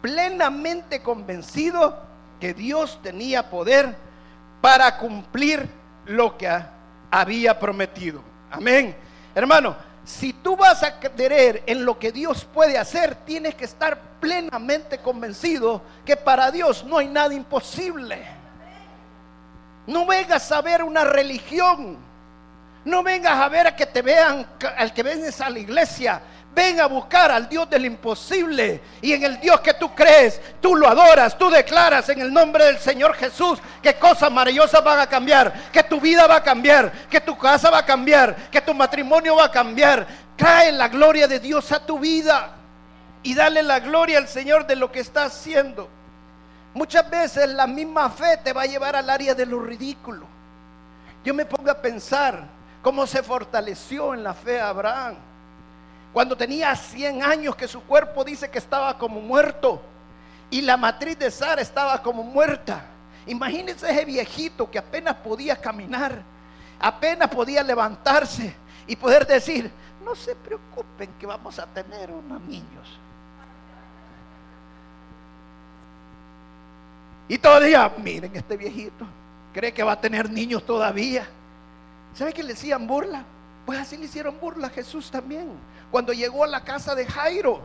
plenamente 0.00 1.02
convencido 1.02 1.98
que 2.40 2.54
Dios 2.54 2.98
tenía 3.02 3.50
poder 3.50 3.94
para 4.60 4.96
cumplir 4.98 5.68
lo 6.06 6.36
que 6.38 6.48
había 7.10 7.58
prometido. 7.58 8.20
Amén. 8.50 8.96
Hermano, 9.34 9.76
si 10.06 10.32
tú 10.32 10.56
vas 10.56 10.84
a 10.84 11.00
creer 11.00 11.64
en 11.66 11.84
lo 11.84 11.98
que 11.98 12.12
Dios 12.12 12.46
puede 12.54 12.78
hacer, 12.78 13.16
tienes 13.26 13.56
que 13.56 13.64
estar 13.64 13.98
plenamente 14.20 14.98
convencido 14.98 15.82
que 16.04 16.16
para 16.16 16.52
Dios 16.52 16.84
no 16.84 16.98
hay 16.98 17.08
nada 17.08 17.34
imposible. 17.34 18.24
No 19.88 20.06
vengas 20.06 20.52
a 20.52 20.60
ver 20.62 20.84
una 20.84 21.02
religión. 21.02 21.96
No 22.84 23.02
vengas 23.02 23.36
a 23.36 23.48
ver 23.48 23.66
a 23.66 23.74
que 23.74 23.84
te 23.84 24.00
vean, 24.00 24.46
al 24.76 24.94
que 24.94 25.02
vengas 25.02 25.40
a 25.40 25.50
la 25.50 25.58
iglesia. 25.58 26.22
Ven 26.56 26.80
a 26.80 26.86
buscar 26.86 27.30
al 27.30 27.50
Dios 27.50 27.68
del 27.68 27.84
imposible. 27.84 28.80
Y 29.02 29.12
en 29.12 29.22
el 29.24 29.38
Dios 29.38 29.60
que 29.60 29.74
tú 29.74 29.94
crees, 29.94 30.40
tú 30.58 30.74
lo 30.74 30.88
adoras, 30.88 31.36
tú 31.36 31.50
declaras 31.50 32.08
en 32.08 32.22
el 32.22 32.32
nombre 32.32 32.64
del 32.64 32.78
Señor 32.78 33.12
Jesús 33.14 33.58
que 33.82 33.96
cosas 33.96 34.32
maravillosas 34.32 34.82
van 34.82 34.98
a 34.98 35.06
cambiar, 35.06 35.52
que 35.70 35.82
tu 35.82 36.00
vida 36.00 36.26
va 36.26 36.36
a 36.36 36.42
cambiar, 36.42 36.90
que 37.10 37.20
tu 37.20 37.36
casa 37.36 37.68
va 37.68 37.80
a 37.80 37.84
cambiar, 37.84 38.34
que 38.50 38.62
tu 38.62 38.72
matrimonio 38.72 39.36
va 39.36 39.44
a 39.44 39.50
cambiar. 39.50 40.06
Trae 40.34 40.72
la 40.72 40.88
gloria 40.88 41.28
de 41.28 41.40
Dios 41.40 41.70
a 41.72 41.84
tu 41.84 41.98
vida 41.98 42.52
y 43.22 43.34
dale 43.34 43.62
la 43.62 43.80
gloria 43.80 44.16
al 44.16 44.26
Señor 44.26 44.66
de 44.66 44.76
lo 44.76 44.90
que 44.90 45.00
está 45.00 45.24
haciendo. 45.24 45.90
Muchas 46.72 47.10
veces 47.10 47.50
la 47.50 47.66
misma 47.66 48.08
fe 48.08 48.38
te 48.38 48.54
va 48.54 48.62
a 48.62 48.66
llevar 48.66 48.96
al 48.96 49.10
área 49.10 49.34
de 49.34 49.44
lo 49.44 49.60
ridículo. 49.60 50.24
Yo 51.22 51.34
me 51.34 51.44
pongo 51.44 51.70
a 51.70 51.82
pensar 51.82 52.44
cómo 52.80 53.06
se 53.06 53.22
fortaleció 53.22 54.14
en 54.14 54.24
la 54.24 54.32
fe 54.32 54.58
Abraham 54.58 55.16
cuando 56.16 56.34
tenía 56.34 56.74
100 56.74 57.22
años 57.22 57.54
que 57.56 57.68
su 57.68 57.82
cuerpo 57.82 58.24
dice 58.24 58.48
que 58.48 58.56
estaba 58.56 58.96
como 58.96 59.20
muerto 59.20 59.82
y 60.48 60.62
la 60.62 60.78
matriz 60.78 61.18
de 61.18 61.30
Sara 61.30 61.60
estaba 61.60 62.00
como 62.02 62.22
muerta. 62.22 62.86
Imagínense 63.26 63.86
ese 63.90 64.02
viejito 64.06 64.70
que 64.70 64.78
apenas 64.78 65.16
podía 65.16 65.60
caminar, 65.60 66.22
apenas 66.80 67.28
podía 67.28 67.62
levantarse 67.62 68.56
y 68.86 68.96
poder 68.96 69.26
decir, 69.26 69.70
no 70.02 70.14
se 70.14 70.34
preocupen 70.34 71.10
que 71.20 71.26
vamos 71.26 71.58
a 71.58 71.66
tener 71.66 72.10
unos 72.10 72.40
niños. 72.44 72.98
Y 77.28 77.36
todavía, 77.36 77.92
miren 78.02 78.34
este 78.34 78.56
viejito, 78.56 79.06
cree 79.52 79.74
que 79.74 79.82
va 79.82 79.92
a 79.92 80.00
tener 80.00 80.30
niños 80.30 80.64
todavía. 80.64 81.28
¿Sabe 82.14 82.32
que 82.32 82.42
le 82.42 82.54
decían 82.54 82.86
burla? 82.86 83.22
Pues 83.66 83.78
así 83.80 83.98
le 83.98 84.06
hicieron 84.06 84.40
burla 84.40 84.68
a 84.68 84.70
Jesús 84.70 85.10
también. 85.10 85.75
Cuando 85.90 86.12
llegó 86.12 86.44
a 86.44 86.48
la 86.48 86.62
casa 86.62 86.94
de 86.94 87.06
Jairo 87.06 87.62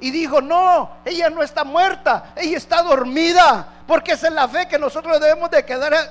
y 0.00 0.10
dijo, 0.10 0.40
no, 0.40 0.90
ella 1.04 1.30
no 1.30 1.42
está 1.42 1.64
muerta, 1.64 2.32
ella 2.36 2.56
está 2.56 2.82
dormida. 2.82 3.68
Porque 3.86 4.12
esa 4.12 4.28
es 4.28 4.32
la 4.32 4.48
fe 4.48 4.66
que 4.66 4.78
nosotros 4.78 5.20
debemos 5.20 5.50
de 5.50 5.62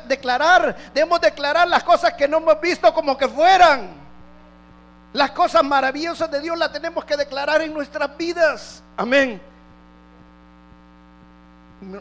declarar. 0.08 0.78
Debemos 0.94 1.20
declarar 1.20 1.68
las 1.68 1.84
cosas 1.84 2.14
que 2.14 2.28
no 2.28 2.38
hemos 2.38 2.60
visto 2.62 2.94
como 2.94 3.18
que 3.18 3.28
fueran. 3.28 3.90
Las 5.14 5.32
cosas 5.32 5.64
maravillosas 5.64 6.32
de 6.32 6.40
Dios 6.40 6.58
las 6.58 6.72
tenemos 6.72 7.04
que 7.04 7.18
declarar 7.18 7.62
en 7.62 7.74
nuestras 7.74 8.16
vidas. 8.16 8.82
Amén. 8.96 9.42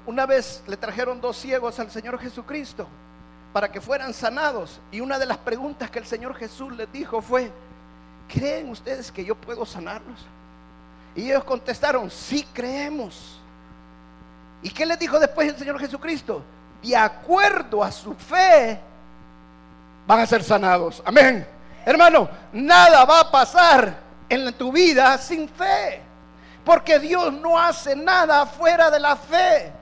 Una 0.06 0.26
vez 0.26 0.62
le 0.66 0.76
trajeron 0.76 1.20
dos 1.20 1.36
ciegos 1.36 1.80
al 1.80 1.90
Señor 1.90 2.18
Jesucristo 2.20 2.86
para 3.52 3.72
que 3.72 3.80
fueran 3.80 4.14
sanados. 4.14 4.80
Y 4.92 5.00
una 5.00 5.18
de 5.18 5.26
las 5.26 5.38
preguntas 5.38 5.90
que 5.90 5.98
el 5.98 6.06
Señor 6.06 6.34
Jesús 6.34 6.72
les 6.76 6.92
dijo 6.92 7.20
fue, 7.20 7.50
¿creen 8.32 8.68
ustedes 8.68 9.10
que 9.10 9.24
yo 9.24 9.34
puedo 9.34 9.66
sanarlos? 9.66 10.20
Y 11.14 11.30
ellos 11.30 11.44
contestaron, 11.44 12.10
sí 12.10 12.46
creemos. 12.52 13.40
¿Y 14.62 14.70
qué 14.70 14.86
les 14.86 14.98
dijo 14.98 15.18
después 15.18 15.48
el 15.48 15.56
Señor 15.56 15.78
Jesucristo? 15.78 16.42
De 16.82 16.96
acuerdo 16.96 17.82
a 17.82 17.90
su 17.90 18.14
fe, 18.14 18.78
van 20.06 20.20
a 20.20 20.26
ser 20.26 20.42
sanados. 20.42 21.02
Amén. 21.04 21.46
Hermano, 21.84 22.28
nada 22.52 23.04
va 23.04 23.20
a 23.20 23.30
pasar 23.30 23.98
en 24.28 24.52
tu 24.54 24.70
vida 24.70 25.16
sin 25.18 25.48
fe. 25.48 26.00
Porque 26.64 26.98
Dios 26.98 27.32
no 27.32 27.58
hace 27.58 27.96
nada 27.96 28.46
fuera 28.46 28.90
de 28.90 29.00
la 29.00 29.16
fe. 29.16 29.72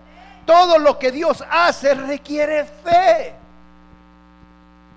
Todo 0.47 0.79
lo 0.79 0.99
que 0.99 1.13
Dios 1.13 1.45
hace 1.51 1.95
requiere 1.95 2.65
fe. 2.65 3.35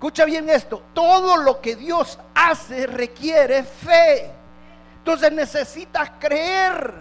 Escucha 0.02 0.24
bien 0.24 0.50
esto, 0.50 0.82
todo 0.92 1.36
lo 1.36 1.60
que 1.60 1.76
Dios 1.76 2.18
hace 2.34 2.88
requiere 2.88 3.62
fe. 3.62 4.32
Entonces 4.96 5.30
necesitas 5.30 6.10
creer. 6.18 6.92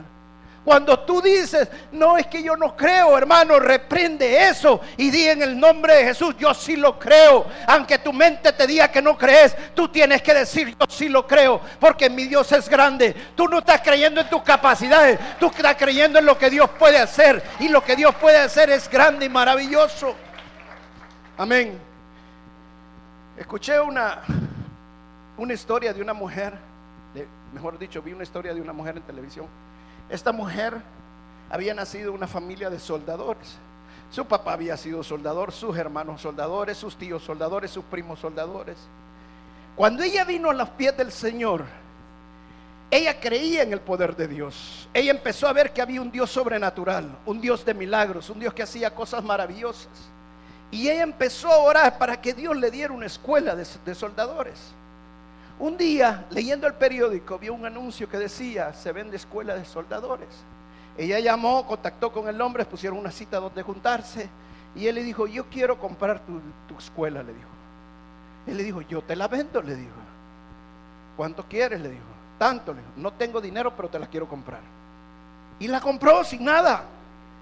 Cuando 0.64 1.00
tú 1.00 1.20
dices, 1.20 1.68
no 1.94 2.16
es 2.16 2.28
que 2.28 2.44
yo 2.44 2.56
no 2.56 2.78
creo, 2.78 3.18
hermano, 3.18 3.58
reprende 3.60 4.48
eso 4.48 4.82
y 4.98 5.10
di 5.10 5.28
en 5.28 5.42
el 5.42 5.60
nombre 5.60 5.96
de 5.96 6.04
Jesús, 6.04 6.36
yo 6.38 6.54
sí 6.54 6.76
lo 6.76 7.00
creo. 7.00 7.48
Aunque 7.66 7.98
tu 7.98 8.14
mente 8.14 8.54
te 8.54 8.68
diga 8.68 8.92
que 8.92 9.02
no 9.02 9.18
crees, 9.18 9.56
tú 9.74 9.88
tienes 9.88 10.22
que 10.22 10.36
decir, 10.36 10.78
yo 10.80 10.86
sí 10.88 11.10
lo 11.10 11.26
creo, 11.26 11.60
porque 11.80 12.08
mi 12.08 12.28
Dios 12.28 12.52
es 12.52 12.70
grande. 12.70 13.16
Tú 13.36 13.48
no 13.48 13.58
estás 13.58 13.82
creyendo 13.82 14.22
en 14.22 14.30
tus 14.30 14.44
capacidades, 14.44 15.18
tú 15.40 15.48
estás 15.48 15.76
creyendo 15.76 16.20
en 16.20 16.26
lo 16.28 16.38
que 16.38 16.52
Dios 16.52 16.70
puede 16.78 17.00
hacer. 17.00 17.42
Y 17.60 17.68
lo 17.68 17.84
que 17.84 17.96
Dios 17.96 18.14
puede 18.14 18.38
hacer 18.38 18.70
es 18.70 18.88
grande 18.88 19.26
y 19.26 19.30
maravilloso. 19.30 20.14
Amén. 21.36 21.91
Escuché 23.38 23.80
una, 23.80 24.22
una 25.38 25.54
historia 25.54 25.94
de 25.94 26.02
una 26.02 26.14
mujer, 26.14 26.54
mejor 27.54 27.80
dicho, 27.80 28.02
vi 28.02 28.14
una 28.14 28.24
historia 28.24 28.54
de 28.54 28.62
una 28.62 28.74
mujer 28.74 28.98
en 28.98 29.04
televisión. 29.04 29.48
Esta 30.10 30.32
mujer 30.32 30.82
había 31.50 31.74
nacido 31.74 32.10
en 32.10 32.16
una 32.16 32.28
familia 32.28 32.70
de 32.70 32.80
soldadores. 32.80 33.58
Su 34.12 34.26
papá 34.26 34.54
había 34.54 34.76
sido 34.76 35.04
soldador, 35.04 35.54
sus 35.54 35.78
hermanos 35.78 36.22
soldadores, 36.22 36.78
sus 36.78 36.98
tíos 36.98 37.24
soldadores, 37.24 37.72
sus 37.72 37.86
primos 37.86 38.20
soldadores. 38.20 38.78
Cuando 39.76 40.04
ella 40.04 40.26
vino 40.26 40.50
a 40.50 40.54
los 40.54 40.70
pies 40.72 40.96
del 40.98 41.14
Señor, 41.14 41.64
ella 42.92 43.22
creía 43.22 43.64
en 43.64 43.72
el 43.72 43.80
poder 43.80 44.18
de 44.18 44.28
Dios. 44.28 44.90
Ella 44.94 45.12
empezó 45.12 45.48
a 45.48 45.54
ver 45.54 45.72
que 45.72 45.82
había 45.82 46.02
un 46.02 46.12
Dios 46.12 46.30
sobrenatural, 46.30 47.18
un 47.26 47.40
Dios 47.40 47.64
de 47.64 47.74
milagros, 47.74 48.30
un 48.30 48.40
Dios 48.42 48.54
que 48.54 48.64
hacía 48.64 48.94
cosas 48.94 49.24
maravillosas. 49.24 49.88
Y 50.72 50.90
ella 50.90 51.04
empezó 51.04 51.52
a 51.52 51.58
orar 51.58 51.98
para 51.98 52.20
que 52.20 52.34
Dios 52.34 52.56
le 52.56 52.72
diera 52.72 52.94
una 52.94 53.06
escuela 53.06 53.56
de, 53.56 53.96
soldadores. 53.96 54.58
Un 55.60 55.78
día, 55.78 56.26
leyendo 56.32 56.66
el 56.66 56.74
periódico, 56.74 57.38
vio 57.38 57.54
un 57.54 57.66
anuncio 57.66 58.10
que 58.10 58.18
decía, 58.18 58.74
se 58.74 58.92
vende 58.94 59.18
escuela 59.18 59.54
de 59.54 59.66
soldadores. 59.66 60.30
Ella 60.98 61.20
llamó, 61.20 61.68
contactó 61.68 62.12
con 62.12 62.28
el 62.30 62.40
hombre, 62.40 62.66
pusieron 62.66 62.98
una 62.98 63.12
cita 63.12 63.38
donde 63.38 63.62
juntarse. 63.62 64.30
Y 64.74 64.88
él 64.88 64.96
le 64.96 65.04
dijo, 65.04 65.28
yo 65.28 65.46
quiero 65.50 65.78
comprar 65.78 66.22
tu, 66.22 66.40
tu 66.68 66.78
escuela, 66.80 67.22
le 67.22 67.34
dijo. 67.34 67.50
Él 68.48 68.58
le 68.58 68.64
dijo, 68.64 68.82
yo 68.82 69.02
te 69.02 69.16
la 69.16 69.28
vendo, 69.28 69.62
le 69.62 69.76
dijo. 69.76 69.92
¿Cuánto 71.18 71.44
quieres? 71.44 71.82
Le 71.82 71.90
dijo. 71.90 72.04
Tanto, 72.40 72.74
le 72.74 72.80
dijo. 72.80 72.94
No 72.96 73.12
tengo 73.14 73.42
dinero, 73.42 73.76
pero 73.76 73.90
te 73.90 74.00
la 74.00 74.08
quiero 74.08 74.28
comprar. 74.28 74.62
Y 75.60 75.68
la 75.68 75.82
compró 75.82 76.24
sin 76.24 76.46
nada. 76.46 76.86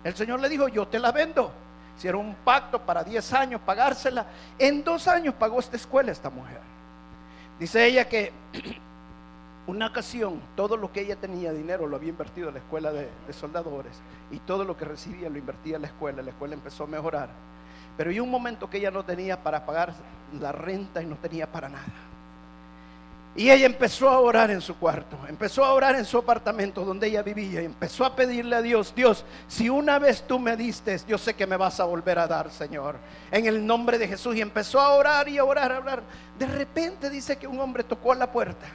El 0.04 0.15
Señor 0.15 0.39
le 0.39 0.50
dijo, 0.50 0.68
yo 0.68 0.88
te 0.88 1.00
la 1.00 1.12
vendo. 1.12 1.52
Hicieron 2.00 2.28
un 2.28 2.36
pacto 2.46 2.80
para 2.80 3.04
10 3.04 3.34
años 3.34 3.60
pagársela. 3.60 4.26
En 4.58 4.86
dos 4.86 5.06
años 5.10 5.34
pagó 5.38 5.60
esta 5.60 5.76
escuela 5.76 6.14
esta 6.14 6.30
mujer. 6.30 6.62
Dice 7.60 7.86
ella 7.86 8.08
que 8.08 8.32
una 9.68 9.88
ocasión 9.88 10.40
todo 10.56 10.78
lo 10.78 10.94
que 10.94 11.02
ella 11.02 11.18
tenía 11.18 11.52
dinero 11.52 11.88
lo 11.88 11.98
había 11.98 12.08
invertido 12.08 12.48
en 12.48 12.54
la 12.54 12.62
escuela 12.62 12.94
de, 12.94 13.10
de, 13.28 13.34
soldadores 13.34 14.00
y 14.32 14.40
todo 14.40 14.64
lo 14.64 14.78
que 14.78 14.86
recibía 14.86 15.30
lo 15.30 15.38
invertía 15.38 15.76
en 15.76 15.82
la 15.82 15.90
escuela. 15.90 16.22
La 16.22 16.30
escuela 16.30 16.54
empezó 16.54 16.86
a 16.86 16.88
mejorar. 16.88 17.28
Pero 17.98 18.12
hay 18.12 18.22
un 18.22 18.32
momento 18.32 18.70
que 18.70 18.78
ella 18.78 18.92
no 18.92 19.04
tenía 19.04 19.44
para 19.44 19.66
pagar 19.66 19.94
la 20.40 20.54
renta 20.54 21.04
y 21.04 21.06
no 21.06 21.18
tenía 21.18 21.52
para 21.52 21.68
nada. 21.68 21.84
Y 23.39 23.49
ella 23.49 23.67
empezó 23.67 24.10
a 24.10 24.19
orar 24.19 24.52
en 24.52 24.60
su 24.60 24.75
cuarto, 24.75 25.17
empezó 25.30 25.63
a 25.63 25.71
orar 25.71 25.95
en 25.95 26.04
su 26.04 26.17
apartamento 26.17 26.84
donde 26.84 27.08
ella 27.08 27.21
vivía 27.21 27.62
y 27.62 27.65
empezó 27.65 28.04
a 28.04 28.13
pedirle 28.13 28.54
a 28.58 28.62
Dios, 28.62 28.93
Dios, 28.93 29.23
si 29.47 29.69
una 29.69 29.97
vez 29.97 30.23
tú 30.28 30.39
me 30.39 30.58
diste, 30.58 30.99
yo 31.08 31.17
sé 31.17 31.34
que 31.34 31.47
me 31.47 31.56
vas 31.56 31.80
a 31.80 31.86
volver 31.86 32.19
a 32.19 32.28
dar, 32.28 32.52
Señor, 32.52 32.97
en 33.32 33.45
el 33.45 33.65
nombre 33.65 33.97
de 33.97 34.10
Jesús. 34.10 34.36
Y 34.36 34.41
empezó 34.41 34.82
a 34.82 34.89
orar 34.89 35.30
y 35.30 35.38
a 35.38 35.45
orar, 35.45 35.71
a 35.71 35.80
orar. 35.80 36.04
De 36.38 36.47
repente 36.47 37.10
dice 37.10 37.38
que 37.38 37.47
un 37.47 37.62
hombre 37.62 37.86
tocó 37.86 38.12
a 38.12 38.15
la 38.15 38.30
puerta. 38.30 38.65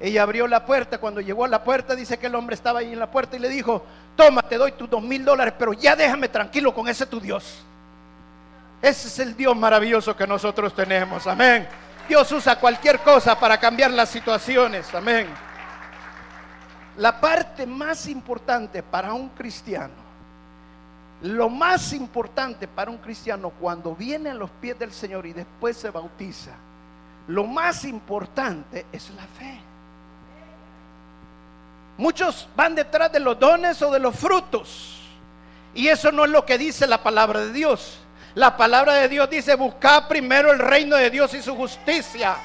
Ella 0.00 0.24
abrió 0.24 0.48
la 0.48 0.66
puerta, 0.66 0.98
cuando 0.98 1.20
llegó 1.20 1.44
a 1.44 1.48
la 1.48 1.62
puerta 1.62 1.94
dice 1.94 2.18
que 2.18 2.26
el 2.26 2.34
hombre 2.34 2.56
estaba 2.56 2.80
ahí 2.80 2.94
en 2.94 2.98
la 2.98 3.12
puerta 3.12 3.36
y 3.36 3.38
le 3.38 3.48
dijo, 3.48 3.80
toma, 4.16 4.42
te 4.42 4.58
doy 4.58 4.72
tus 4.72 4.90
dos 4.90 5.04
mil 5.04 5.24
dólares, 5.24 5.54
pero 5.56 5.72
ya 5.72 5.94
déjame 5.94 6.28
tranquilo 6.28 6.74
con 6.74 6.88
ese 6.88 7.06
tu 7.06 7.20
Dios. 7.20 7.62
Ese 8.82 9.06
es 9.06 9.18
el 9.20 9.36
Dios 9.36 9.56
maravilloso 9.56 10.16
que 10.16 10.26
nosotros 10.26 10.74
tenemos, 10.74 11.28
amén. 11.28 11.68
Dios 12.08 12.30
usa 12.32 12.58
cualquier 12.58 13.00
cosa 13.00 13.38
para 13.38 13.58
cambiar 13.58 13.90
las 13.90 14.10
situaciones. 14.10 14.92
Amén. 14.94 15.26
La 16.96 17.20
parte 17.20 17.66
más 17.66 18.06
importante 18.06 18.82
para 18.82 19.12
un 19.12 19.30
cristiano, 19.30 19.94
lo 21.22 21.48
más 21.48 21.92
importante 21.92 22.68
para 22.68 22.90
un 22.90 22.98
cristiano 22.98 23.50
cuando 23.50 23.94
viene 23.96 24.30
a 24.30 24.34
los 24.34 24.50
pies 24.50 24.78
del 24.78 24.92
Señor 24.92 25.26
y 25.26 25.32
después 25.32 25.76
se 25.76 25.90
bautiza, 25.90 26.52
lo 27.28 27.44
más 27.44 27.84
importante 27.84 28.86
es 28.92 29.10
la 29.10 29.22
fe. 29.22 29.60
Muchos 31.96 32.48
van 32.56 32.74
detrás 32.74 33.10
de 33.12 33.20
los 33.20 33.38
dones 33.38 33.80
o 33.82 33.90
de 33.90 34.00
los 34.00 34.14
frutos. 34.14 35.00
Y 35.74 35.88
eso 35.88 36.12
no 36.12 36.24
es 36.24 36.30
lo 36.30 36.44
que 36.44 36.58
dice 36.58 36.86
la 36.86 37.02
palabra 37.02 37.40
de 37.40 37.52
Dios. 37.52 37.98
La 38.34 38.56
palabra 38.56 38.94
de 38.94 39.08
Dios 39.08 39.30
dice, 39.30 39.54
buscar 39.54 40.08
primero 40.08 40.52
el 40.52 40.58
reino 40.58 40.96
de 40.96 41.08
Dios 41.10 41.32
y 41.34 41.42
su 41.42 41.54
justicia. 41.54 42.36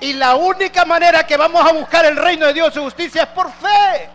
Y 0.00 0.12
la 0.12 0.34
única 0.34 0.84
manera 0.84 1.24
que 1.24 1.36
vamos 1.36 1.64
a 1.64 1.72
buscar 1.72 2.04
el 2.04 2.16
reino 2.16 2.46
de 2.46 2.52
Dios 2.52 2.70
y 2.70 2.74
su 2.74 2.82
justicia 2.82 3.22
es 3.22 3.28
por 3.28 3.50
fe. 3.52 4.10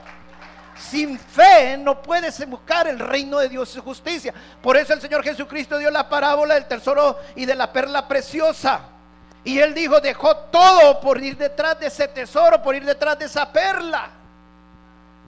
Sin 0.78 1.17
fe 1.17 1.78
no 1.78 2.02
puedes 2.02 2.46
buscar 2.50 2.88
el 2.88 3.00
reino 3.00 3.39
de 3.39 3.48
Dios 3.48 3.70
y 3.70 3.74
su 3.74 3.82
justicia. 3.82 4.34
Por 4.62 4.76
eso 4.76 4.94
el 4.94 5.02
Señor 5.02 5.24
Jesucristo 5.24 5.78
dio 5.78 5.89
la 5.89 6.10
parábola 6.10 6.56
del 6.56 6.65
tesoro 6.65 7.20
y 7.36 7.46
de 7.46 7.56
la 7.56 7.72
perla 7.72 8.08
preciosa. 8.08 8.82
Y 9.44 9.58
él 9.60 9.74
dijo, 9.74 10.02
dejó 10.02 10.36
todo 10.36 11.00
por 11.00 11.24
ir 11.24 11.38
detrás 11.38 11.80
de 11.80 11.88
ese 11.88 12.08
tesoro, 12.10 12.62
por 12.62 12.76
ir 12.76 12.84
detrás 12.84 13.17
de 13.17 13.26
esa 13.26 13.52
perla. 13.52 14.10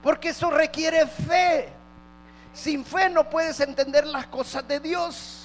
Porque 0.02 0.28
eso 0.28 0.50
requiere 0.50 1.06
fe. 1.06 1.72
Sin 2.52 2.84
fe 2.84 3.08
no 3.08 3.28
puedes 3.30 3.58
entender 3.60 4.06
las 4.06 4.26
cosas 4.26 4.68
de 4.68 4.78
Dios. 4.80 5.43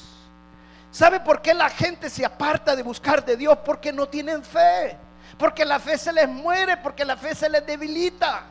¿Sabe 0.91 1.19
por 1.19 1.41
qué 1.41 1.53
la 1.53 1.69
gente 1.69 2.09
se 2.09 2.25
aparta 2.25 2.75
de 2.75 2.83
buscar 2.83 3.23
de 3.23 3.37
Dios? 3.37 3.57
Porque 3.63 3.93
no 3.93 4.07
tienen 4.07 4.43
fe. 4.43 4.97
Porque 5.37 5.63
la 5.63 5.79
fe 5.79 5.97
se 5.97 6.11
les 6.11 6.27
muere, 6.27 6.77
porque 6.77 7.05
la 7.05 7.15
fe 7.15 7.35
se 7.35 7.49
les 7.49 7.65
debilita. 7.65 8.43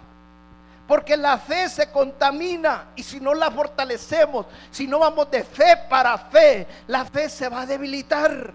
Porque 0.87 1.17
la 1.17 1.37
fe 1.37 1.69
se 1.69 1.91
contamina 1.91 2.87
y 2.97 3.03
si 3.03 3.21
no 3.21 3.35
la 3.35 3.51
fortalecemos, 3.51 4.47
si 4.71 4.87
no 4.87 5.01
vamos 5.01 5.31
de 5.31 5.45
fe 5.45 5.77
para 5.89 6.17
fe, 6.17 6.67
la 6.87 7.05
fe 7.05 7.29
se 7.29 7.49
va 7.49 7.63
a 7.63 7.67
debilitar. 7.67 8.55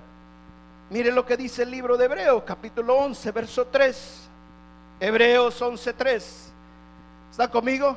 Mire 0.89 1.11
lo 1.11 1.25
que 1.25 1.37
dice 1.37 1.61
el 1.63 1.69
libro 1.69 1.95
de 1.95 2.05
Hebreos, 2.05 2.41
capítulo 2.43 2.97
11, 2.97 3.31
verso 3.31 3.67
3. 3.67 4.29
Hebreos 4.99 5.61
11, 5.61 5.93
3. 5.93 6.53
¿Está 7.29 7.47
conmigo? 7.47 7.95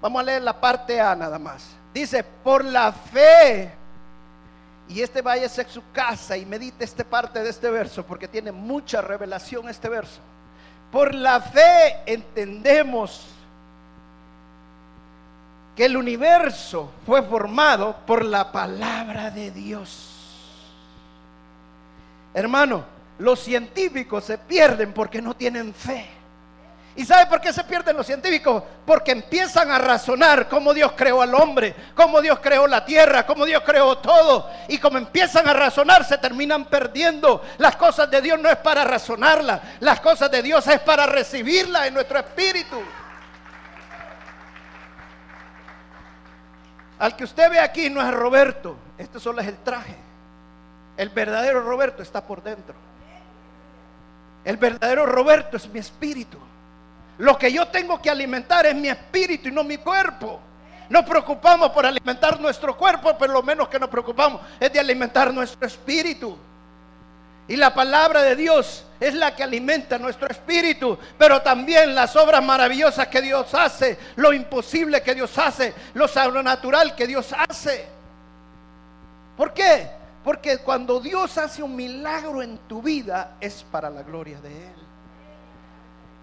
Vamos 0.00 0.20
a 0.20 0.24
leer 0.24 0.42
la 0.42 0.58
parte 0.58 0.98
A 1.00 1.14
nada 1.14 1.38
más. 1.38 1.76
Dice, 1.92 2.24
por 2.24 2.64
la 2.64 2.92
fe 2.92 3.79
y 4.90 5.02
este 5.02 5.22
vaya 5.22 5.46
a 5.46 5.68
su 5.68 5.82
casa 5.92 6.36
y 6.36 6.44
medite 6.44 6.84
esta 6.84 7.04
parte 7.04 7.40
de 7.42 7.50
este 7.50 7.70
verso 7.70 8.04
porque 8.04 8.26
tiene 8.26 8.50
mucha 8.50 9.00
revelación 9.00 9.68
este 9.68 9.88
verso. 9.88 10.18
Por 10.90 11.14
la 11.14 11.40
fe 11.40 12.00
entendemos 12.06 13.26
que 15.76 15.84
el 15.84 15.96
universo 15.96 16.90
fue 17.06 17.22
formado 17.22 17.98
por 18.04 18.24
la 18.24 18.50
palabra 18.50 19.30
de 19.30 19.52
Dios. 19.52 20.08
Hermano, 22.34 22.84
los 23.20 23.38
científicos 23.38 24.24
se 24.24 24.38
pierden 24.38 24.92
porque 24.92 25.22
no 25.22 25.34
tienen 25.34 25.72
fe. 25.72 26.19
¿Y 26.96 27.04
sabe 27.06 27.26
por 27.26 27.40
qué 27.40 27.52
se 27.52 27.62
pierden 27.64 27.96
los 27.96 28.06
científicos? 28.06 28.64
Porque 28.84 29.12
empiezan 29.12 29.70
a 29.70 29.78
razonar 29.78 30.48
cómo 30.48 30.74
Dios 30.74 30.92
creó 30.96 31.22
al 31.22 31.34
hombre, 31.34 31.74
cómo 31.94 32.20
Dios 32.20 32.40
creó 32.40 32.66
la 32.66 32.84
tierra, 32.84 33.24
cómo 33.24 33.44
Dios 33.44 33.62
creó 33.64 33.98
todo. 33.98 34.50
Y 34.68 34.78
como 34.78 34.98
empiezan 34.98 35.48
a 35.48 35.52
razonar, 35.52 36.04
se 36.04 36.18
terminan 36.18 36.64
perdiendo. 36.64 37.42
Las 37.58 37.76
cosas 37.76 38.10
de 38.10 38.20
Dios 38.20 38.40
no 38.40 38.50
es 38.50 38.56
para 38.56 38.84
razonarlas, 38.84 39.60
las 39.78 40.00
cosas 40.00 40.30
de 40.30 40.42
Dios 40.42 40.66
es 40.66 40.80
para 40.80 41.06
recibirlas 41.06 41.86
en 41.86 41.94
nuestro 41.94 42.18
espíritu. 42.18 42.82
Al 46.98 47.16
que 47.16 47.24
usted 47.24 47.50
ve 47.50 47.60
aquí 47.60 47.88
no 47.88 48.02
es 48.02 48.12
Roberto, 48.12 48.76
este 48.98 49.20
solo 49.20 49.40
es 49.40 49.46
el 49.46 49.56
traje. 49.58 49.96
El 50.96 51.08
verdadero 51.08 51.62
Roberto 51.62 52.02
está 52.02 52.20
por 52.22 52.42
dentro. 52.42 52.74
El 54.44 54.56
verdadero 54.56 55.06
Roberto 55.06 55.56
es 55.56 55.66
mi 55.68 55.78
espíritu. 55.78 56.36
Lo 57.20 57.36
que 57.36 57.52
yo 57.52 57.68
tengo 57.68 58.00
que 58.00 58.08
alimentar 58.08 58.64
es 58.64 58.74
mi 58.74 58.88
espíritu 58.88 59.48
y 59.48 59.52
no 59.52 59.62
mi 59.62 59.76
cuerpo. 59.76 60.40
Nos 60.88 61.04
preocupamos 61.04 61.70
por 61.70 61.84
alimentar 61.84 62.40
nuestro 62.40 62.76
cuerpo, 62.78 63.14
pero 63.18 63.34
lo 63.34 63.42
menos 63.42 63.68
que 63.68 63.78
nos 63.78 63.90
preocupamos 63.90 64.40
es 64.58 64.72
de 64.72 64.80
alimentar 64.80 65.32
nuestro 65.32 65.66
espíritu. 65.66 66.34
Y 67.46 67.56
la 67.56 67.74
palabra 67.74 68.22
de 68.22 68.36
Dios 68.36 68.86
es 68.98 69.12
la 69.12 69.36
que 69.36 69.42
alimenta 69.42 69.98
nuestro 69.98 70.28
espíritu, 70.28 70.98
pero 71.18 71.42
también 71.42 71.94
las 71.94 72.16
obras 72.16 72.42
maravillosas 72.42 73.08
que 73.08 73.20
Dios 73.20 73.52
hace, 73.52 73.98
lo 74.16 74.32
imposible 74.32 75.02
que 75.02 75.14
Dios 75.14 75.36
hace, 75.36 75.74
lo 75.92 76.08
sobrenatural 76.08 76.94
que 76.96 77.06
Dios 77.06 77.34
hace. 77.36 77.84
¿Por 79.36 79.52
qué? 79.52 79.90
Porque 80.24 80.58
cuando 80.58 81.00
Dios 81.00 81.36
hace 81.36 81.62
un 81.62 81.76
milagro 81.76 82.42
en 82.42 82.56
tu 82.66 82.80
vida 82.80 83.36
es 83.42 83.62
para 83.70 83.90
la 83.90 84.02
gloria 84.02 84.40
de 84.40 84.48
Él. 84.48 84.79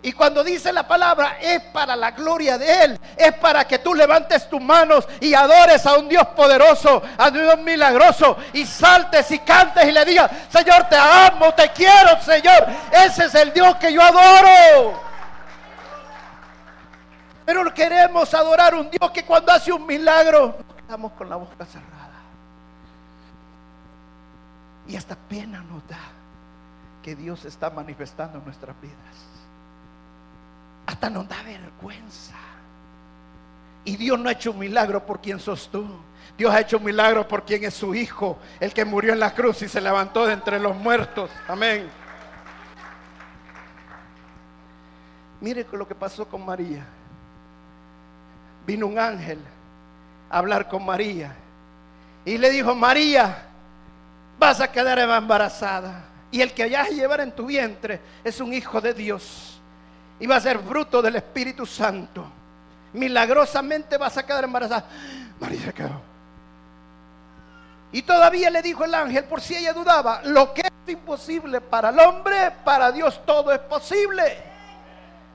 Y 0.02 0.14
cuando 0.14 0.44
dice 0.44 0.72
la 0.72 0.88
palabra 0.88 1.38
es 1.42 1.62
para 1.74 1.96
la 1.96 2.12
gloria 2.12 2.58
de 2.58 2.84
Él, 2.84 3.00
es 3.18 3.34
para 3.34 3.66
que 3.68 3.80
tú 3.80 3.96
levantes 3.96 4.48
tus 4.48 4.62
manos 4.62 5.08
y 5.20 5.34
adores 5.34 5.86
a 5.86 5.98
un 5.98 6.08
Dios 6.08 6.26
poderoso, 6.28 7.02
a 7.18 7.28
un 7.28 7.34
Dios 7.34 7.60
milagroso 7.60 8.38
y 8.54 8.66
saltes 8.66 9.32
y 9.32 9.40
cantes 9.40 9.86
y 9.86 9.92
le 9.92 10.06
digas, 10.06 10.30
Señor, 10.50 10.88
te 10.88 10.96
amo, 10.96 11.54
te 11.54 11.70
quiero, 11.72 12.22
Señor. 12.22 12.68
Ese 12.92 13.26
es 13.26 13.36
el 13.36 13.52
Dios 13.52 13.76
que 13.78 13.92
yo 13.92 14.02
adoro. 14.02 15.02
Pero 17.46 17.74
queremos 17.74 18.34
adorar 18.34 18.76
un 18.76 18.90
Dios 18.92 19.10
que 19.12 19.24
cuando 19.24 19.52
hace 19.52 19.72
un 19.72 19.86
milagro, 19.86 20.58
estamos 20.78 21.14
con 21.14 21.30
la 21.30 21.38
boca 21.38 21.66
cerrada. 21.66 21.98
Y 24.88 24.96
hasta 24.96 25.16
pena 25.16 25.62
nos 25.64 25.86
da 25.88 26.00
que 27.02 27.16
Dios 27.16 27.46
está 27.46 27.70
manifestando 27.70 28.38
en 28.38 28.46
nuestras 28.46 28.80
vidas. 28.82 29.37
Hasta 30.88 31.10
nos 31.10 31.28
da 31.28 31.44
vergüenza. 31.44 32.34
Y 33.84 33.98
Dios 33.98 34.18
no 34.20 34.30
ha 34.30 34.32
hecho 34.32 34.52
un 34.52 34.60
milagro 34.60 35.06
por 35.06 35.22
quien 35.22 35.40
sos 35.40 35.70
tú. 35.70 35.86
Dios 36.38 36.54
ha 36.54 36.62
hecho 36.62 36.78
un 36.78 36.86
milagro 36.86 37.28
por 37.28 37.46
quien 37.46 37.64
es 37.64 37.74
su 37.74 37.94
Hijo, 37.94 38.38
el 38.60 38.74
que 38.74 38.86
murió 38.86 39.14
en 39.14 39.20
la 39.20 39.34
cruz 39.34 39.62
y 39.62 39.68
se 39.68 39.82
levantó 39.82 40.26
de 40.26 40.34
entre 40.34 40.60
los 40.60 40.76
muertos. 40.76 41.30
Amén. 41.48 41.88
Mire 45.42 45.66
lo 45.72 45.88
que 45.88 45.96
pasó 45.96 46.28
con 46.28 46.46
María. 46.46 46.86
Vino 48.66 48.88
un 48.88 48.98
ángel 48.98 49.40
a 50.30 50.38
hablar 50.38 50.68
con 50.68 50.86
María 50.86 51.36
y 52.26 52.38
le 52.38 52.50
dijo, 52.50 52.76
María, 52.76 53.46
vas 54.40 54.62
a 54.62 54.72
quedar 54.72 55.00
embarazada. 55.00 56.06
Y 56.32 56.42
el 56.42 56.54
que 56.54 56.64
vayas 56.64 56.88
a 56.88 56.92
llevar 56.92 57.22
en 57.22 57.32
tu 57.32 57.46
vientre 57.46 58.02
es 58.24 58.40
un 58.42 58.54
hijo 58.54 58.82
de 58.82 58.94
Dios 58.94 59.57
y 60.20 60.26
va 60.26 60.38
a 60.38 60.42
ser 60.42 60.60
fruto 60.60 61.02
del 61.02 61.16
Espíritu 61.18 61.66
Santo. 61.66 62.26
Milagrosamente 62.94 63.98
vas 63.98 64.18
a 64.18 64.26
quedar 64.26 64.44
embarazada. 64.44 64.86
María 65.40 65.62
se 65.62 65.74
quedó. 65.74 66.02
Y 67.92 68.02
todavía 68.02 68.50
le 68.50 68.62
dijo 68.62 68.84
el 68.84 68.94
ángel, 68.94 69.26
por 69.26 69.42
si 69.42 69.56
ella 69.56 69.74
dudaba, 69.74 70.22
lo 70.24 70.54
que 70.54 70.62
es 70.62 70.94
imposible 70.94 71.62
para 71.62 71.90
el 71.90 72.00
hombre, 72.00 72.52
para 72.64 72.92
Dios 72.92 73.22
todo 73.26 73.52
es 73.52 73.60
posible. 73.60 74.44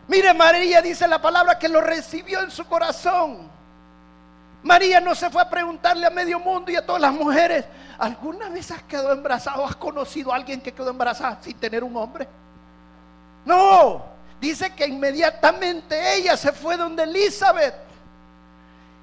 Mire, 0.08 0.34
María 0.34 0.82
dice 0.82 1.06
la 1.08 1.22
palabra 1.22 1.58
que 1.58 1.68
lo 1.68 1.80
recibió 1.80 2.40
en 2.40 2.50
su 2.50 2.66
corazón. 2.66 3.50
María 4.62 5.00
no 5.00 5.14
se 5.14 5.30
fue 5.30 5.42
a 5.42 5.50
preguntarle 5.50 6.06
a 6.06 6.10
medio 6.10 6.38
mundo 6.38 6.70
y 6.70 6.76
a 6.76 6.84
todas 6.84 7.02
las 7.02 7.12
mujeres, 7.12 7.64
¿alguna 7.98 8.48
vez 8.48 8.70
has 8.70 8.82
quedado 8.82 9.12
embarazada 9.12 9.58
o 9.58 9.66
has 9.66 9.76
conocido 9.76 10.32
a 10.32 10.36
alguien 10.36 10.60
que 10.60 10.72
quedó 10.72 10.90
embarazada 10.90 11.38
sin 11.40 11.54
tener 11.54 11.82
un 11.82 11.96
hombre? 11.96 12.28
No, 13.44 14.11
dice 14.42 14.74
que 14.74 14.84
inmediatamente 14.86 16.16
ella 16.16 16.36
se 16.36 16.50
fue 16.52 16.76
donde 16.76 17.04
Elizabeth. 17.04 17.74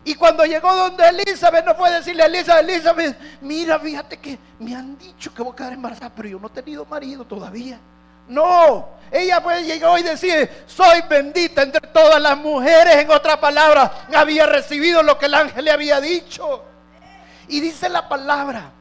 Y 0.04 0.14
cuando 0.16 0.44
llegó 0.44 0.76
donde 0.76 1.08
Elizabeth, 1.08 1.66
no 1.66 1.76
fue 1.76 1.92
decirle 1.92 2.24
a 2.24 2.26
Elizabeth, 2.26 2.70
Elizabeth, 2.70 3.18
mira, 3.40 3.80
fíjate 3.80 4.18
que 4.18 4.38
me 4.60 4.76
han 4.76 4.98
dicho 4.98 5.34
que 5.34 5.42
voy 5.42 5.54
a 5.54 5.56
quedar 5.56 5.74
embarazada, 5.74 6.12
pero 6.14 6.28
yo 6.28 6.40
no 6.40 6.48
he 6.48 6.50
tenido 6.50 6.86
marido 6.86 7.24
todavía. 7.24 7.80
No, 8.28 8.90
ella 9.10 9.42
puede 9.42 9.64
llegar 9.64 9.98
y 9.98 10.04
decir, 10.04 10.50
soy 10.68 11.02
bendita 11.10 11.62
entre 11.64 11.88
todas 11.88 12.22
las 12.22 12.38
mujeres. 12.38 12.98
En 12.98 13.10
otra 13.10 13.40
palabra, 13.40 14.08
había 14.14 14.46
recibido 14.46 15.02
lo 15.02 15.18
que 15.18 15.28
el 15.28 15.36
ángel 15.36 15.64
le 15.64 15.72
había 15.72 16.02
dicho. 16.02 16.66
Y 17.48 17.62
dice 17.62 17.88
la 17.88 18.10
palabra 18.10 18.72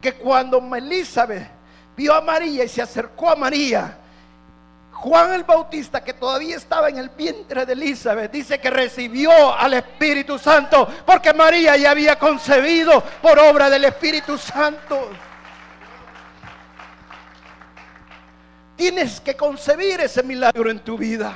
que 0.00 0.14
cuando 0.14 0.58
Elizabeth 0.74 1.46
vio 1.94 2.14
a 2.14 2.22
María 2.22 2.64
y 2.64 2.68
se 2.68 2.80
acercó 2.80 3.30
a 3.30 3.36
María, 3.36 3.98
Juan 5.04 5.34
el 5.34 5.44
Bautista, 5.44 6.02
que 6.02 6.14
todavía 6.14 6.56
estaba 6.56 6.88
en 6.88 6.96
el 6.96 7.10
vientre 7.10 7.66
de 7.66 7.74
Elizabeth, 7.74 8.32
dice 8.32 8.58
que 8.58 8.70
recibió 8.70 9.54
al 9.54 9.74
Espíritu 9.74 10.38
Santo 10.38 10.88
porque 11.04 11.34
María 11.34 11.76
ya 11.76 11.90
había 11.90 12.18
concebido 12.18 13.02
por 13.20 13.38
obra 13.38 13.68
del 13.68 13.84
Espíritu 13.84 14.38
Santo. 14.38 15.10
Tienes 18.76 19.20
que 19.20 19.36
concebir 19.36 20.00
ese 20.00 20.22
milagro 20.22 20.70
en 20.70 20.78
tu 20.78 20.96
vida. 20.96 21.34